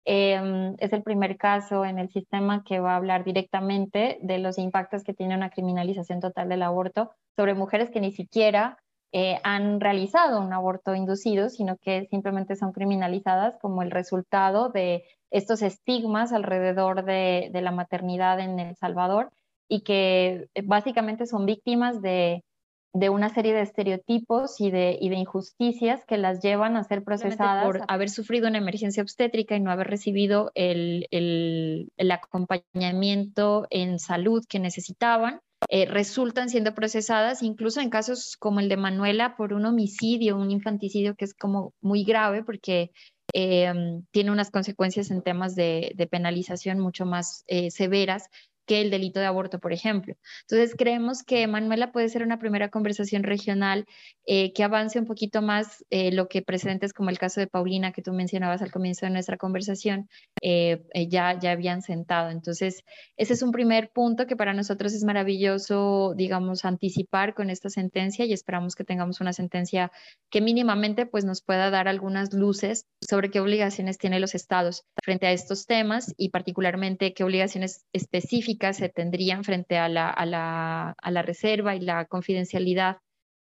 [0.03, 4.57] eh, es el primer caso en el sistema que va a hablar directamente de los
[4.57, 8.77] impactos que tiene una criminalización total del aborto sobre mujeres que ni siquiera
[9.13, 15.05] eh, han realizado un aborto inducido, sino que simplemente son criminalizadas como el resultado de
[15.31, 19.31] estos estigmas alrededor de, de la maternidad en El Salvador
[19.67, 22.43] y que eh, básicamente son víctimas de,
[22.93, 27.03] de una serie de estereotipos y de, y de, injusticias que las llevan a ser
[27.03, 33.67] procesadas por haber sufrido una emergencia obstétrica y no haber recibido el, el, el acompañamiento
[33.69, 35.39] en salud que necesitaban.
[35.69, 40.51] Eh, resultan siendo procesadas incluso en casos como el de Manuela por un homicidio, un
[40.51, 42.91] infanticidio que es como muy grave porque
[43.33, 43.73] eh,
[44.11, 48.29] tiene unas consecuencias en temas de, de penalización mucho más eh, severas
[48.67, 50.15] que el delito de aborto, por ejemplo.
[50.41, 53.85] Entonces, creemos que Manuela puede ser una primera conversación regional
[54.25, 57.93] eh, que avance un poquito más eh, lo que precedentes como el caso de Paulina,
[57.93, 60.09] que tú mencionabas al comienzo de nuestra conversación,
[60.41, 62.29] eh, ya, ya habían sentado.
[62.29, 62.83] Entonces,
[63.15, 68.25] ese es un primer punto que para nosotros es maravilloso, digamos, anticipar con esta sentencia
[68.25, 69.91] y esperamos que tengamos una sentencia
[70.29, 75.25] que mínimamente pues, nos pueda dar algunas luces sobre qué obligaciones tienen los estados frente
[75.25, 80.91] a estos temas y particularmente qué obligaciones específicas se tendrían frente a la, a la,
[80.91, 82.97] a la reserva y la confidencialidad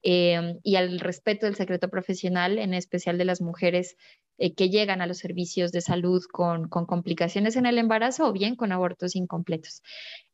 [0.08, 3.97] eh, y al respeto del secreto profesional, en especial de las mujeres
[4.38, 8.32] eh, que llegan a los servicios de salud con, con, complicaciones en el embarazo o
[8.32, 9.82] bien con abortos incompletos.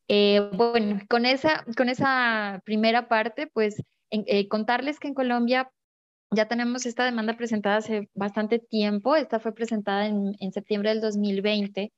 [0.09, 3.81] Eh, bueno, con esa, con esa primera parte, pues
[4.49, 5.71] contarles que en Colombia
[6.31, 9.15] ya tenemos esta demanda presentada hace bastante tiempo.
[9.15, 11.93] Esta fue presentada en, en septiembre del 2020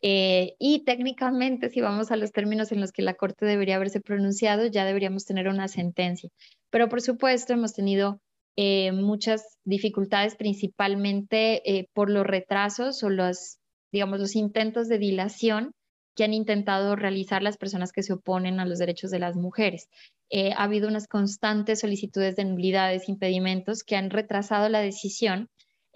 [0.00, 4.00] eh, y técnicamente, si vamos a los términos en los que la Corte debería haberse
[4.00, 6.30] pronunciado, ya deberíamos tener una sentencia.
[6.70, 8.20] Pero por supuesto, hemos tenido
[8.56, 13.58] eh, muchas dificultades, principalmente eh, por los retrasos o los,
[13.92, 15.72] digamos, los intentos de dilación
[16.16, 19.88] que han intentado realizar las personas que se oponen a los derechos de las mujeres.
[20.32, 25.48] Ha habido unas constantes solicitudes de nulidades, impedimentos que han retrasado la decisión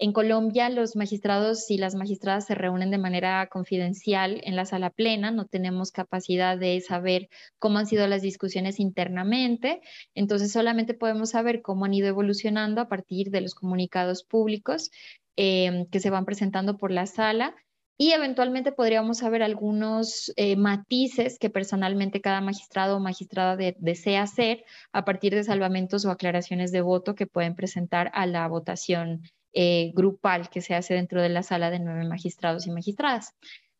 [0.03, 4.89] en Colombia, los magistrados y las magistradas se reúnen de manera confidencial en la sala
[4.89, 9.79] plena, no tenemos capacidad de saber cómo han sido las discusiones internamente,
[10.13, 14.91] entonces solamente podemos saber cómo han ido evolucionando a partir de los comunicados públicos
[15.37, 17.55] eh, que se van presentando por la sala
[17.97, 24.65] y eventualmente podríamos saber algunos eh, matices que personalmente cada magistrado o magistrada desea hacer
[24.91, 29.21] a partir de salvamentos o aclaraciones de voto que pueden presentar a la votación
[29.53, 33.33] eh, grupal que se hace dentro de la sala de nueve magistrados y magistradas.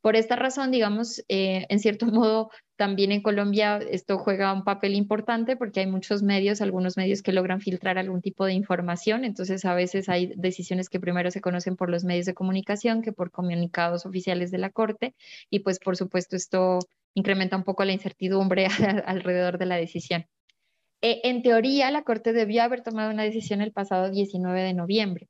[0.04, 4.96] Por esta razón, digamos, eh, en cierto modo, también en Colombia esto juega un papel
[4.96, 9.64] importante porque hay muchos medios, algunos medios que logran filtrar algún tipo de información, entonces
[9.64, 13.32] a veces hay decisiones que primero se conocen por los medios de comunicación que por
[13.32, 15.16] comunicados oficiales de la Corte
[15.50, 16.80] y pues por supuesto esto
[17.14, 18.68] incrementa un poco la incertidumbre
[19.06, 20.26] alrededor de la decisión.
[21.02, 25.30] Eh, en teoría, la Corte debió haber tomado una decisión el pasado 19 de noviembre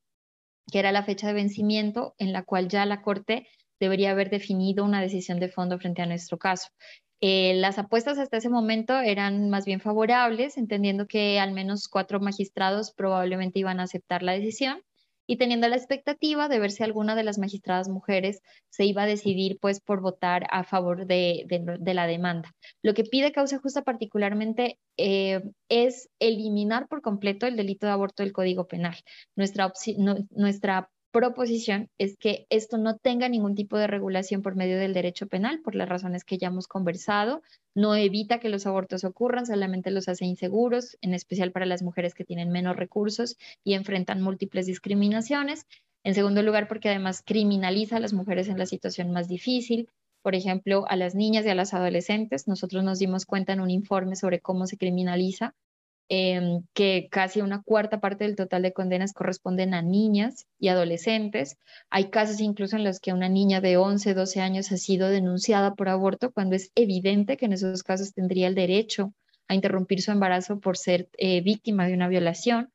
[0.72, 3.47] que era la fecha de vencimiento en la cual ya la Corte
[3.80, 6.70] debería haber definido una decisión de fondo frente a nuestro caso.
[7.22, 12.20] Eh, las apuestas hasta ese momento eran más bien favorables, entendiendo que al menos cuatro
[12.20, 14.82] magistrados probablemente iban a aceptar la decisión
[15.26, 19.07] y teniendo la expectativa de ver si alguna de las magistradas mujeres se iba a
[19.07, 21.45] decidir pues por votar a favor de,
[21.80, 22.53] la demanda.
[22.82, 28.24] Lo que pide causa justa particularmente eh, es eliminar por completo el delito de aborto
[28.24, 28.97] del Código Penal.
[29.36, 29.71] Nuestra,
[30.32, 35.28] nuestra proposición es que esto no tenga ningún tipo de regulación por medio del derecho
[35.28, 37.43] penal, por las razones que ya hemos conversado.
[37.76, 42.16] No evita que los abortos ocurran, solamente los hace inseguros, en especial para las mujeres
[42.16, 45.68] que tienen menos recursos y enfrentan múltiples discriminaciones.
[46.03, 49.88] En segundo lugar, porque además criminaliza a las mujeres en la situación más difícil,
[50.24, 52.47] por ejemplo, a las niñas y a las adolescentes.
[52.47, 55.53] Nosotros nos dimos cuenta en un informe sobre cómo se criminaliza
[56.10, 61.58] Em, que casi una cuarta parte del total de condenas corresponden a niñas y adolescentes.
[61.89, 65.76] Hay casos incluso en los que una niña de 11, 12 años ha sido denunciada
[65.76, 69.14] por aborto cuando es evidente que en esos casos tendría el derecho
[69.47, 72.72] a interrumpir su embarazo por ser eh, víctima de una violación.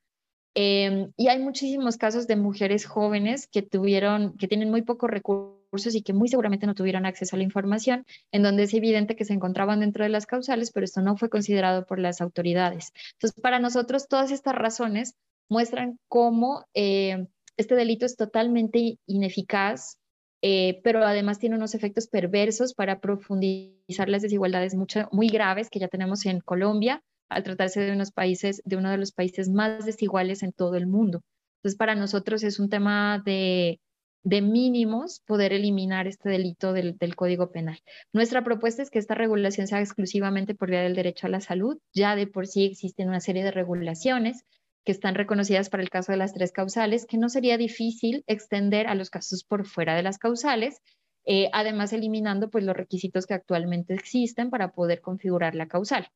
[0.55, 5.58] Em, y hay muchísimos casos de mujeres jóvenes que tuvieron, que tienen muy pocos recursos
[5.71, 9.25] y que muy seguramente no tuvieron acceso a la información, en donde es evidente que
[9.25, 12.93] se encontraban dentro de las causales, pero esto no fue considerado por las autoridades.
[13.13, 15.15] Entonces, para nosotros, todas estas razones
[15.49, 19.99] muestran cómo eh, este delito es totalmente ineficaz,
[20.43, 25.81] eh, pero además tiene unos efectos perversos para profundizar las desigualdades mucho, muy graves que
[25.81, 29.85] ya tenemos en Colombia, al tratarse de unos países, de uno de los países más
[29.85, 31.21] desiguales en todo el mundo.
[31.59, 33.81] Entonces, para nosotros es un tema de,
[34.25, 37.81] de mínimos poder eliminar este delito del, del, Código Penal.
[38.13, 41.79] Nuestra propuesta es que esta regulación sea exclusivamente por vía del derecho a la salud.
[41.95, 44.45] Ya de por sí existen una serie de regulaciones
[44.85, 48.87] que están reconocidas para el caso de las tres causales, que no sería difícil extender
[48.87, 50.81] a los casos por fuera de las causales,
[51.27, 56.09] eh, además eliminando pues, los requisitos que actualmente existen para poder configurar la causal.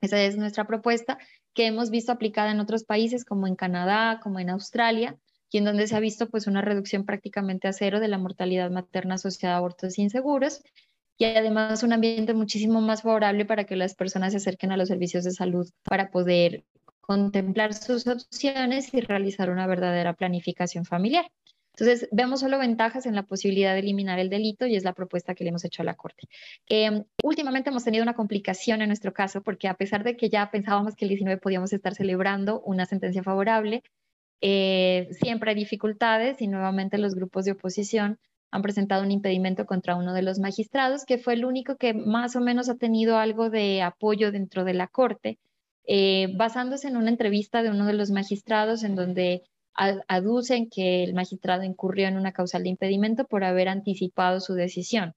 [0.00, 1.18] Esa es nuestra propuesta
[1.54, 5.16] que hemos visto aplicada en otros países como en Canadá, como en Australia,
[5.50, 8.70] y en donde se ha visto pues una reducción prácticamente a cero de la mortalidad
[8.70, 10.62] materna asociada a abortos inseguros
[11.18, 14.88] y además un ambiente muchísimo más favorable para que las personas se acerquen a los
[14.88, 16.64] servicios de salud para poder
[17.00, 21.30] contemplar sus opciones y realizar una verdadera planificación familiar.
[21.74, 25.34] Entonces, vemos solo ventajas en la posibilidad de eliminar el delito y es la propuesta
[25.34, 26.28] que le hemos hecho a la Corte.
[26.68, 30.50] Em, últimamente hemos tenido una complicación en nuestro caso porque a pesar de que ya
[30.50, 33.82] pensábamos que el 19 podíamos estar celebrando una sentencia favorable,
[34.40, 38.18] eh, siempre hay dificultades y nuevamente los grupos de oposición
[38.50, 42.34] han presentado un impedimento contra uno de los magistrados, que fue el único que más
[42.36, 45.38] o menos ha tenido algo de apoyo dentro de la Corte,
[45.86, 49.42] eh, basándose en una entrevista de uno de los magistrados en donde
[50.08, 55.14] aducen que el magistrado incurrió en una causal de impedimento por haber anticipado su decisión.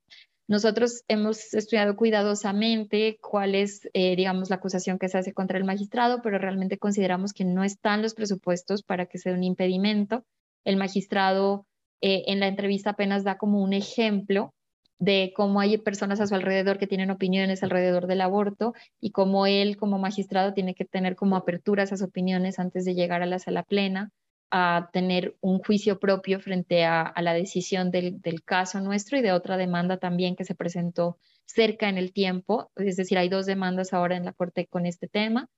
[0.48, 5.64] Nosotros hemos estudiado cuidadosamente cuál es, eh, digamos, la acusación que se hace contra el
[5.64, 10.26] magistrado, pero realmente consideramos que no están los presupuestos para que sea un impedimento.
[10.66, 11.66] El magistrado
[12.02, 14.54] eh, en la entrevista apenas da como un ejemplo
[15.00, 19.46] de cómo hay personas a su alrededor que tienen opiniones alrededor del aborto y cómo
[19.48, 23.40] él como magistrado tiene que tener como apertura esas opiniones antes de llegar a la
[23.40, 24.12] sala plena
[24.52, 29.58] a tener un juicio propio frente a, la decisión del, caso nuestro y de otra
[29.58, 34.16] demanda también que se presentó cerca en el tiempo, es decir, hay dos demandas ahora
[34.16, 35.50] en la Corte con este tema.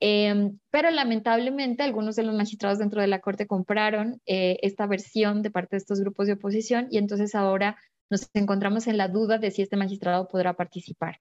[0.00, 5.40] Em, pero lamentablemente algunos de los magistrados dentro de la Corte compraron eh, esta versión
[5.42, 7.78] de parte de estos grupos de oposición y entonces ahora
[8.10, 11.20] nos encontramos en la duda de si este magistrado podrá participar.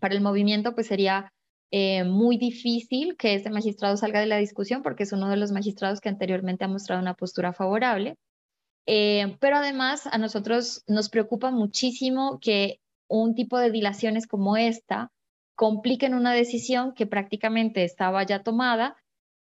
[0.00, 1.32] Para el movimiento, pues sería
[1.76, 5.50] eh, muy difícil que este magistrado salga de la discusión porque es uno de los
[5.50, 8.16] magistrados que anteriormente ha mostrado una postura favorable.
[8.86, 15.10] Eh, pero además a nosotros nos preocupa muchísimo que un tipo de dilaciones como esta
[15.56, 18.96] compliquen una decisión que prácticamente estaba ya tomada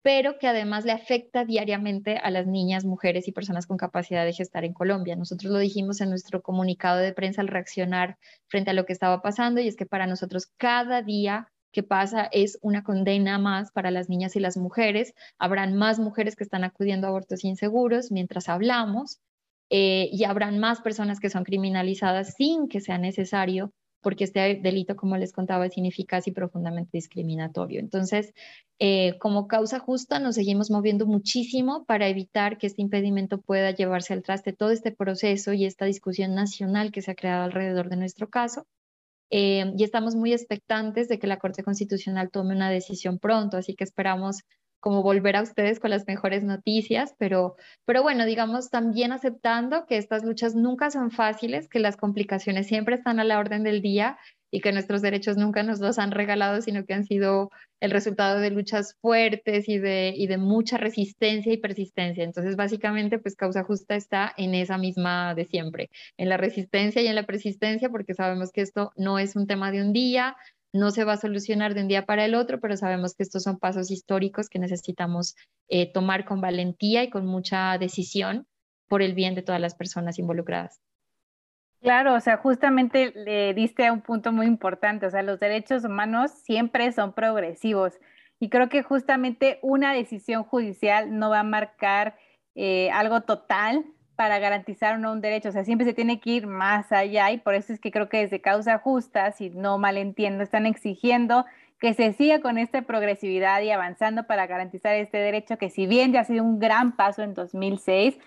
[0.01, 4.33] pero que además le afecta diariamente a las niñas, mujeres y personas con capacidad de
[4.33, 5.15] gestar en Colombia.
[5.15, 8.17] Nosotros lo dijimos en nuestro comunicado de prensa al reaccionar
[8.47, 12.27] frente a lo que estaba pasando y es que para nosotros cada día que pasa
[12.31, 15.13] es una condena más para las niñas y las mujeres.
[15.37, 19.19] Habrán más mujeres que están acudiendo a abortos inseguros mientras hablamos
[19.69, 24.95] eh, y habrán más personas que son criminalizadas sin que sea necesario porque este delito,
[24.95, 27.79] como les contaba, es ineficaz y profundamente discriminatorio.
[27.79, 28.33] Entonces,
[28.79, 34.13] eh, como causa justa, nos seguimos moviendo muchísimo para evitar que este impedimento pueda llevarse
[34.13, 37.97] al traste todo este proceso y esta discusión nacional que se ha creado alrededor de
[37.97, 38.65] nuestro caso.
[39.29, 43.75] Eh, y estamos muy expectantes de que la Corte Constitucional tome una decisión pronto, así
[43.75, 44.43] que esperamos
[44.79, 47.55] como volver a ustedes con las mejores noticias, pero,
[47.85, 52.95] pero bueno, digamos también aceptando que estas luchas nunca son fáciles, que las complicaciones siempre
[52.95, 54.17] están a la orden del día
[54.51, 58.39] y que nuestros derechos nunca nos los han regalado, sino que han sido el resultado
[58.39, 62.23] de luchas fuertes y de, y de mucha resistencia y persistencia.
[62.23, 67.07] Entonces, básicamente, pues causa justa está en esa misma de siempre, en la resistencia y
[67.07, 70.35] en la persistencia, porque sabemos que esto no es un tema de un día,
[70.73, 73.43] no se va a solucionar de un día para el otro, pero sabemos que estos
[73.43, 75.35] son pasos históricos que necesitamos
[75.69, 78.47] eh, tomar con valentía y con mucha decisión
[78.87, 80.79] por el bien de todas las personas involucradas.
[81.81, 85.83] Claro, o sea, justamente le diste a un punto muy importante, o sea, los derechos
[85.85, 87.93] humanos siempre son progresivos
[88.39, 92.17] y creo que justamente una decisión judicial no va a marcar
[92.55, 95.49] eh, algo total para garantizar un derecho.
[95.49, 98.09] O sea, siempre se tiene que ir más allá y por eso es que creo
[98.09, 101.45] que desde causa justa, si no malentiendo, están exigiendo
[101.79, 106.11] que se siga con esta progresividad y avanzando para garantizar este derecho que si bien
[106.11, 108.17] ya ha sido un gran paso en 2006,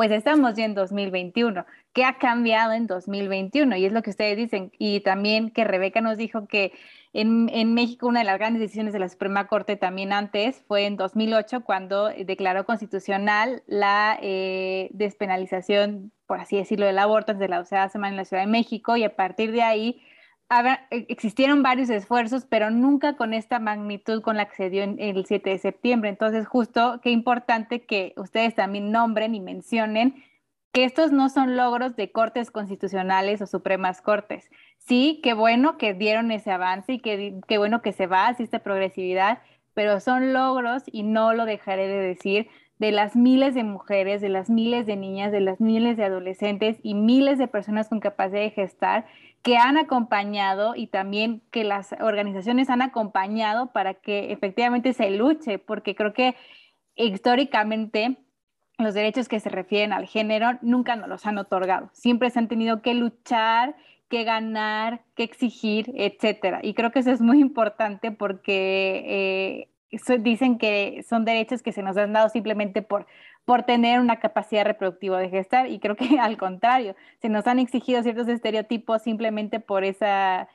[0.00, 1.66] pues estamos ya en 2021.
[1.92, 3.76] ¿Qué ha cambiado en 2021?
[3.76, 4.72] Y es lo que ustedes dicen.
[4.78, 6.72] Y también que Rebeca nos dijo que
[7.12, 10.96] en, México una de las grandes decisiones de la Suprema Corte también antes fue en
[10.96, 17.90] 2008 cuando declaró constitucional la eh, despenalización, por así decirlo, del aborto desde la doceava
[17.90, 20.00] semana en la Ciudad de México y a partir de ahí
[20.90, 25.24] e, existieron varios esfuerzos, pero nunca con esta magnitud con la que se dio el
[25.24, 26.10] 7 de septiembre.
[26.10, 30.24] Entonces, justo qué importante que ustedes también nombren y mencionen
[30.72, 34.50] que estos no son logros de cortes constitucionales o supremas cortes.
[34.78, 38.44] Sí, qué bueno que dieron ese avance y qué, qué bueno que se va hacia
[38.44, 39.40] esta progresividad,
[39.74, 42.48] pero son logros, y no lo dejaré de decir,
[42.78, 46.78] de las miles de mujeres, de las miles de niñas, de las miles de adolescentes
[46.82, 49.06] y miles de personas con capacidad de gestar
[49.42, 55.58] que han acompañado y también que las organizaciones han acompañado para que efectivamente se luche,
[55.58, 56.36] porque creo que
[56.94, 58.18] históricamente
[58.78, 61.90] los derechos que se refieren al género nunca nos los han otorgado.
[61.92, 63.76] Siempre se han tenido que luchar,
[64.08, 66.60] que ganar, que exigir, etcétera.
[66.62, 71.82] Y creo que eso es muy importante porque eh, dicen que son derechos que se
[71.82, 73.06] nos han dado simplemente por,
[73.44, 75.68] por tener una capacidad reproductiva de gestar.
[75.68, 80.48] Y creo que al contrario, se nos han exigido ciertos estereotipos simplemente por esa,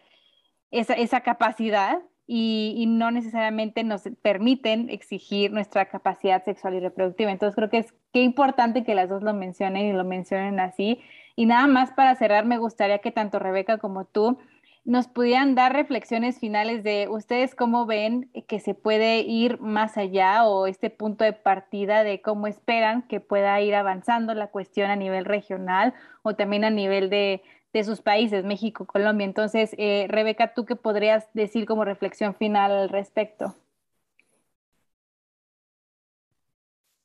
[0.72, 7.32] esa, esa capacidad y, no necesariamente nos permiten exigir nuestra capacidad sexual y reproductiva.
[7.32, 11.02] Entonces creo que es qué importante que las dos lo mencionen y lo mencionen así.
[11.36, 14.40] Y nada más para cerrar, me gustaría que tanto Rebeca como tú
[14.86, 20.46] nos pudieran dar reflexiones finales de ustedes cómo ven que se puede ir más allá
[20.46, 24.96] o este punto de partida de cómo esperan que pueda ir avanzando la cuestión a
[24.96, 27.42] nivel regional o también a nivel de,
[27.74, 29.26] de sus países, México, Colombia.
[29.26, 33.56] Entonces, eh, Rebeca, ¿tú qué podrías decir como reflexión final al respecto?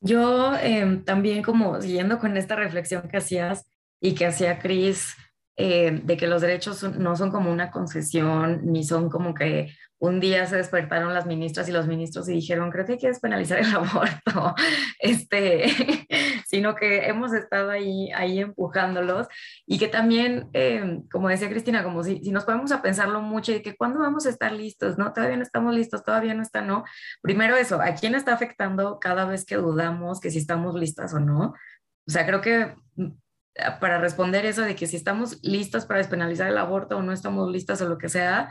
[0.03, 3.67] Yo em, también como siguiendo con esta reflexión que hacías
[4.01, 5.17] y que hacía Cris,
[5.63, 10.19] eh, de que los derechos no son como una concesión, ni son como que un
[10.19, 13.59] día se despertaron las ministras y los ministros y dijeron, creo que hay que despenalizar
[13.59, 14.55] el aborto,
[15.01, 15.67] este,
[16.49, 19.27] sino que hemos estado ahí, ahí empujándolos
[19.67, 23.53] y que también, eh, como decía Cristina, como si, si nos podemos a pensarlo mucho
[23.53, 25.13] y que cuándo vamos a estar listos, ¿no?
[25.13, 26.85] Todavía no estamos listos, todavía no está, ¿no?
[27.21, 31.21] Primero eso, ¿a quién está afectando cada vez que dudamos que si estamos listas o
[31.21, 31.53] no?
[32.07, 32.75] O sea, creo que
[33.81, 37.51] para responder eso de que si estamos listas para despenalizar el aborto o no estamos
[37.51, 38.51] listas o lo que sea,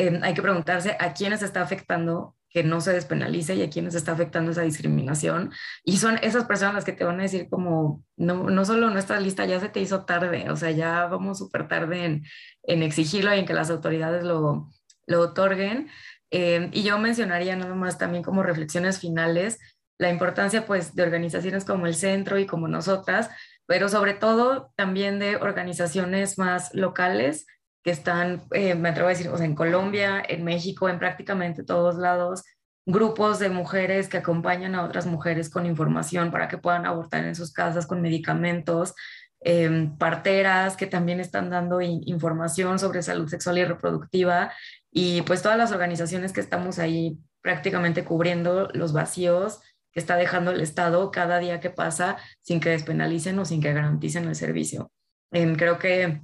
[0.00, 3.94] Em, hay que preguntarse a quiénes está afectando que no se despenalice y a quienes
[3.94, 5.52] está afectando esa discriminación.
[5.84, 9.20] Y son esas personas las que te van a decir como, no, no solo nuestra
[9.20, 12.24] lista ya se te hizo tarde, o sea, ya vamos súper tarde en,
[12.62, 14.70] en, exigirlo y en que las autoridades lo,
[15.06, 15.90] lo otorguen.
[16.30, 19.58] Eh, y yo mencionaría nada más también como reflexiones finales
[20.00, 23.28] la importancia pues de organizaciones como el centro y como nosotras,
[23.70, 27.46] pero sobre todo también de organizaciones más locales
[27.84, 31.62] que están, eh, me atrevo a decir, o sea, en Colombia, en México, en prácticamente
[31.62, 32.42] todos lados,
[32.84, 37.36] grupos de mujeres que acompañan a otras mujeres con información para que puedan abortar en
[37.36, 38.92] sus casas con medicamentos,
[39.38, 44.52] em, parteras que también están dando información sobre salud sexual y reproductiva
[44.90, 49.60] y pues todas las organizaciones que estamos ahí prácticamente cubriendo los vacíos
[49.92, 53.72] que está dejando el Estado cada día que pasa sin que despenalicen o sin que
[53.72, 54.90] garanticen el servicio.
[55.32, 56.20] Em, creo que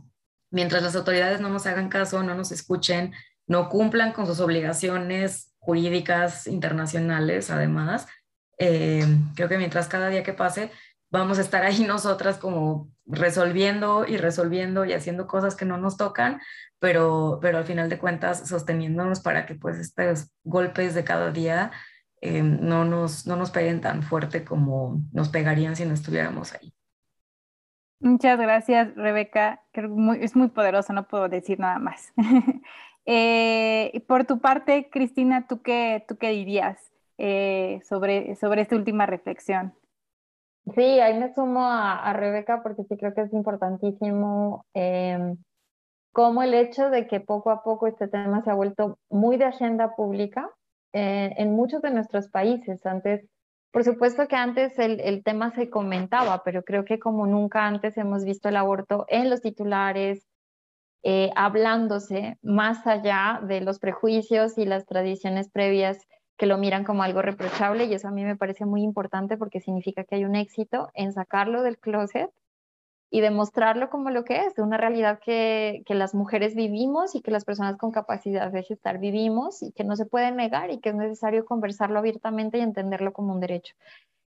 [0.51, 3.13] mientras las autoridades no nos hagan caso, no nos escuchen,
[3.47, 8.07] no cumplan con sus obligaciones jurídicas internacionales, además,
[8.59, 9.05] eh,
[9.35, 10.71] creo que mientras cada día que pase,
[11.11, 15.97] vamos a estar ahí nosotras como resolviendo y resolviendo y haciendo cosas que no nos
[15.97, 16.41] tocan,
[16.81, 21.71] pero, pero al final de cuentas sosteniéndonos para que pues estos golpes de cada día
[22.21, 26.73] eh, no, nos, no nos peguen tan fuerte como nos pegarían si no estuviéramos ahí.
[27.99, 29.63] Muchas gracias, Rebeca.
[30.21, 32.13] es muy poderoso, no puedo decir nada más.
[33.09, 39.07] Eh, por tu parte, Cristina, ¿tú qué, tú qué dirías eh, sobre, sobre esta última
[39.07, 39.73] reflexión?
[40.75, 45.37] Sí, ahí me sumo a, Rebeca porque sí creo que es importantísimo eh,
[46.11, 49.45] como el hecho de que poco a poco este tema se ha vuelto muy de
[49.45, 50.51] agenda pública
[50.93, 52.85] eh, en muchos de nuestros países.
[52.87, 53.29] Antes
[53.77, 58.25] por supuesto que antes el, tema se comentaba, pero creo que como nunca antes hemos
[58.25, 60.27] visto el aborto en los titulares,
[61.03, 65.99] eh, hablándose más allá de los prejuicios y las tradiciones previas
[66.39, 69.61] que lo miran como algo reprochable y eso a mí me parece muy importante porque
[69.61, 72.31] significa que hay un éxito en sacarlo del closet
[73.17, 77.31] y demostrarlo como lo que es, una realidad que, que, las mujeres vivimos y que
[77.31, 80.91] las personas con capacidad de gestar vivimos y que no se puede negar y que
[80.91, 83.75] es necesario conversarlo abiertamente y entenderlo como un derecho.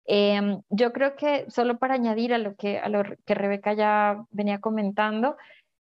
[0.05, 4.23] Em, yo creo que solo para añadir a lo que, a lo que Rebeca ya
[4.29, 5.35] venía comentando,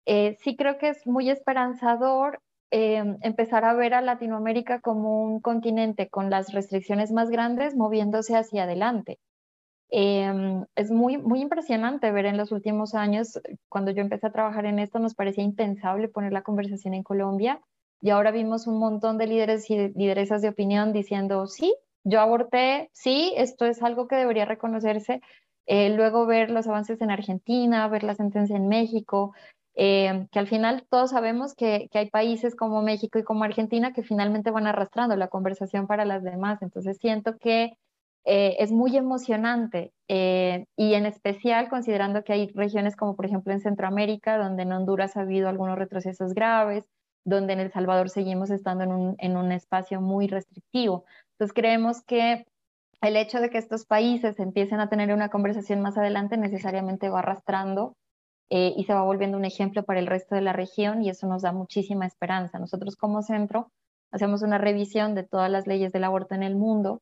[0.08, 2.42] eh, sí creo que es muy esperanzador
[2.72, 8.36] em, empezar a ver a Latinoamérica como un continente con las restricciones más grandes moviéndose
[8.36, 9.20] hacia adelante.
[9.90, 14.66] Em, es muy, muy impresionante ver en los últimos años, cuando yo empecé a trabajar
[14.66, 17.62] en esto, nos parecía impensable poner la conversación en Colombia
[18.02, 21.74] y ahora vimos un montón de líderes y lideresas de opinión diciendo, sí,
[22.04, 25.22] yo aborté, sí, esto es algo que debería reconocerse.
[25.66, 29.34] Eh, luego ver los avances en Argentina, ver la sentencia en México,
[29.76, 33.94] em, que al final todos sabemos que, que, hay países como México y como Argentina
[33.94, 36.62] que finalmente van arrastrando la conversación para las demás.
[36.62, 37.74] Entonces siento que
[38.30, 43.54] eh, es muy emocionante eh, y en especial considerando que hay regiones como por ejemplo
[43.54, 46.84] en Centroamérica, donde en Honduras ha habido algunos retrocesos graves,
[47.24, 51.06] donde en El Salvador seguimos estando en un, en un espacio muy restrictivo.
[51.32, 52.46] Entonces creemos que
[53.00, 57.20] el hecho de que estos países empiecen a tener una conversación más adelante necesariamente va
[57.20, 57.96] arrastrando
[58.50, 61.28] eh, y se va volviendo un ejemplo para el resto de la región y eso
[61.28, 62.60] nos da muchísima esperanza.
[62.60, 63.72] Nosotros como centro
[64.12, 67.00] hacemos una revisión de todas las leyes del aborto en el mundo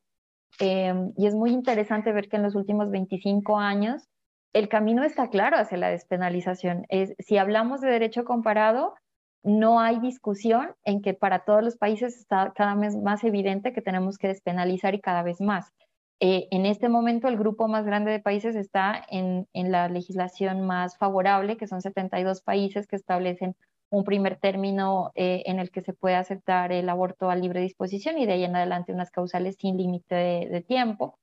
[0.58, 4.08] Em, y es muy interesante ver que en los últimos 25 años
[4.52, 6.86] el camino está claro hacia la despenalización.
[6.88, 8.94] Es, si hablamos de derecho comparado,
[9.42, 13.82] no hay discusión en que para todos los países está cada vez más evidente que
[13.82, 15.72] tenemos que despenalizar y cada vez más.
[16.20, 20.66] Eh, en este momento el grupo más grande de países está en, en la legislación
[20.66, 23.54] más favorable, que son 72 países que establecen
[23.96, 28.18] un primer término eh, en el que se puede aceptar el aborto a libre disposición
[28.18, 31.18] y de ahí en adelante unas causales sin límite de, tiempo.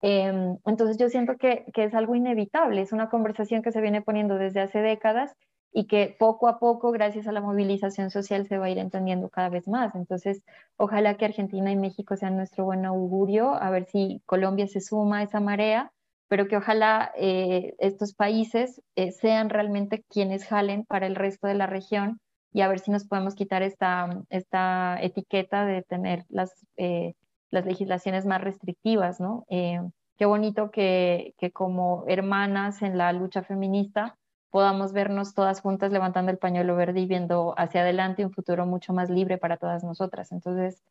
[0.00, 4.02] Em, entonces yo siento que, que, es algo inevitable, es una conversación que se viene
[4.02, 5.34] poniendo desde hace décadas
[5.72, 9.28] y que poco a poco, gracias a la movilización social, se va a ir entendiendo
[9.28, 9.94] cada vez más.
[9.94, 10.42] Entonces,
[10.76, 15.18] ojalá que Argentina y México sean nuestro buen augurio, a ver si Colombia se suma
[15.18, 15.92] a esa marea
[16.28, 21.54] pero que ojalá eh, estos países eh, sean realmente quienes jalen para el resto de
[21.54, 22.20] la región
[22.52, 27.14] y a ver si nos podemos quitar esta, esta etiqueta de tener las, eh,
[27.50, 29.44] las legislaciones más restrictivas, ¿no?
[29.48, 34.16] qué bonito que, que, como hermanas en la lucha feminista
[34.50, 38.92] podamos vernos todas juntas levantando el pañuelo verde y viendo hacia adelante un futuro mucho
[38.92, 40.32] más libre para todas nosotras.
[40.32, 40.82] Entonces,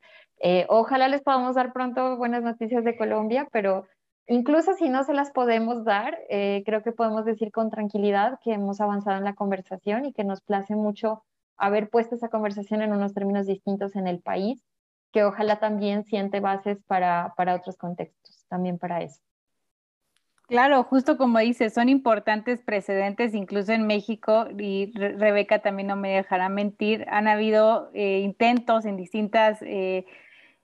[0.69, 3.88] ojalá les podamos dar pronto buenas noticias de Colombia, pero
[4.28, 8.53] Incluso si no se las podemos dar, eh, creo que podemos decir con tranquilidad que
[8.53, 11.23] hemos avanzado en la conversación y que nos place mucho
[11.55, 14.61] haber puesto esa conversación en unos términos distintos en el país,
[15.13, 19.21] que ojalá también siente bases para, para otros contextos, también para eso.
[20.47, 26.09] Claro, justo como dices, son importantes precedentes, incluso en México, y Rebeca también no me
[26.09, 30.05] dejará mentir, han habido eh, intentos en distintas eh,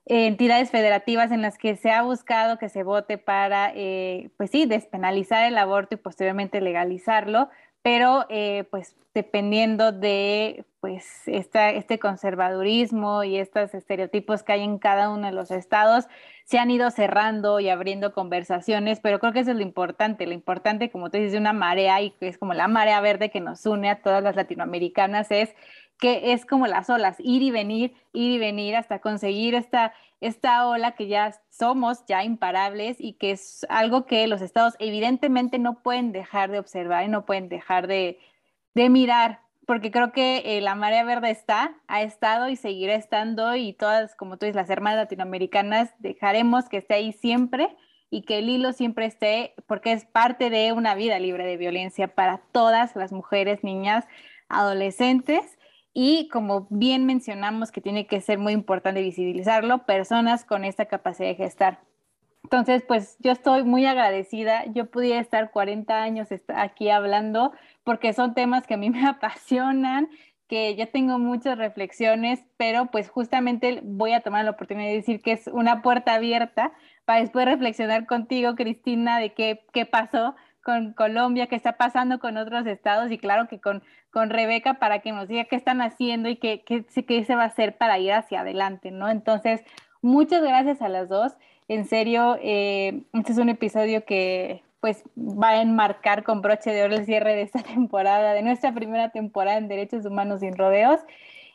[0.06, 4.66] entidades federativas en las que se ha buscado que se vote para, eh, pues sí,
[4.66, 7.48] despenalizar el aborto y posteriormente legalizarlo,
[7.82, 8.26] pero
[8.70, 15.26] pues dependiendo de pues esta, este conservadurismo y estos estereotipos que hay en cada uno
[15.28, 16.08] de los estados,
[16.44, 20.34] se han ido cerrando y abriendo conversaciones, pero creo que eso es lo importante, lo
[20.34, 23.64] importante, como tú dices, de una marea y es como la marea verde que nos
[23.64, 25.54] une a todas las latinoamericanas, es
[26.04, 30.68] que es como las olas, ir y venir, ir y venir hasta conseguir esta, esta
[30.68, 35.82] ola que ya somos ya imparables y que es algo que los estados evidentemente no
[35.82, 38.18] pueden dejar de observar y no pueden dejar de,
[38.74, 43.56] de mirar porque creo que eh, la marea verde está, ha estado y seguirá estando
[43.56, 47.74] y todas, como tú dices, las hermanas latinoamericanas dejaremos que esté ahí siempre
[48.10, 52.08] y que el hilo siempre esté, porque es parte de una vida libre de violencia
[52.08, 54.04] para todas las mujeres, niñas,
[54.50, 55.56] adolescentes
[55.94, 61.28] y como bien mencionamos que tiene que ser muy importante visibilizarlo, personas con esta capacidad
[61.28, 61.80] de gestar.
[62.42, 64.64] Entonces, pues yo estoy muy agradecida.
[64.66, 67.52] Yo pudiera estar 40 años aquí hablando
[67.84, 70.10] porque son temas que a mí me apasionan,
[70.48, 75.22] que yo tengo muchas reflexiones, pero pues justamente voy a tomar la oportunidad de decir
[75.22, 76.72] que es una puerta abierta
[77.06, 80.34] para después reflexionar contigo, Cristina, de qué, qué pasó
[80.64, 85.00] con Colombia, qué está pasando con otros estados y claro que con, con Rebeca para
[85.00, 87.98] que nos diga qué están haciendo y qué, qué, qué se va a hacer para
[87.98, 89.08] ir hacia adelante, ¿no?
[89.10, 89.62] Entonces,
[90.00, 91.34] muchas gracias a las dos.
[91.68, 96.82] En serio, eh, este es un episodio que pues va a enmarcar con broche de
[96.82, 101.00] oro el cierre de esta temporada, de nuestra primera temporada en Derechos Humanos sin Rodeos.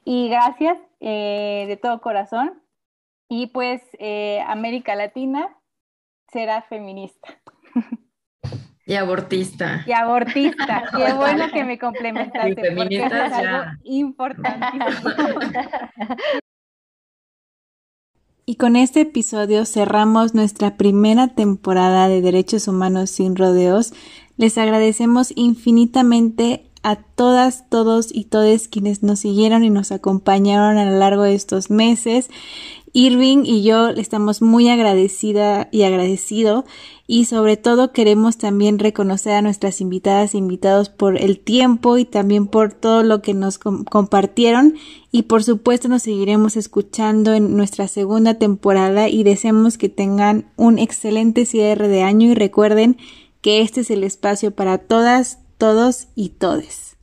[0.06, 2.62] Y gracias eh, de todo corazón.
[3.28, 5.56] Y pues eh, América Latina
[6.32, 7.30] será feminista.
[8.90, 9.84] Y abortista.
[9.86, 10.84] Y abortista.
[10.98, 12.74] Qué bueno que me complementaste.
[12.76, 14.68] porque es algo importante.
[18.48, 23.94] Y con este episodio cerramos nuestra primera temporada de Derechos Humanos sin Rodeos.
[24.38, 30.90] Les agradecemos infinitamente a todas, todos y todes quienes nos siguieron y nos acompañaron a
[30.90, 32.32] lo largo de estos meses
[32.94, 36.66] Irving y yo estamos muy agradecida y agradecido
[37.08, 42.06] y sobre todo queremos también reconocer a nuestras invitadas e invitados por el tiempo y
[42.06, 44.76] también por todo lo que nos compartieron
[45.12, 50.80] y por supuesto nos seguiremos escuchando en nuestra segunda temporada y deseamos que tengan un
[50.80, 52.98] excelente cierre de año y recuerden
[53.42, 56.98] que este es el espacio para todas, todos y todes.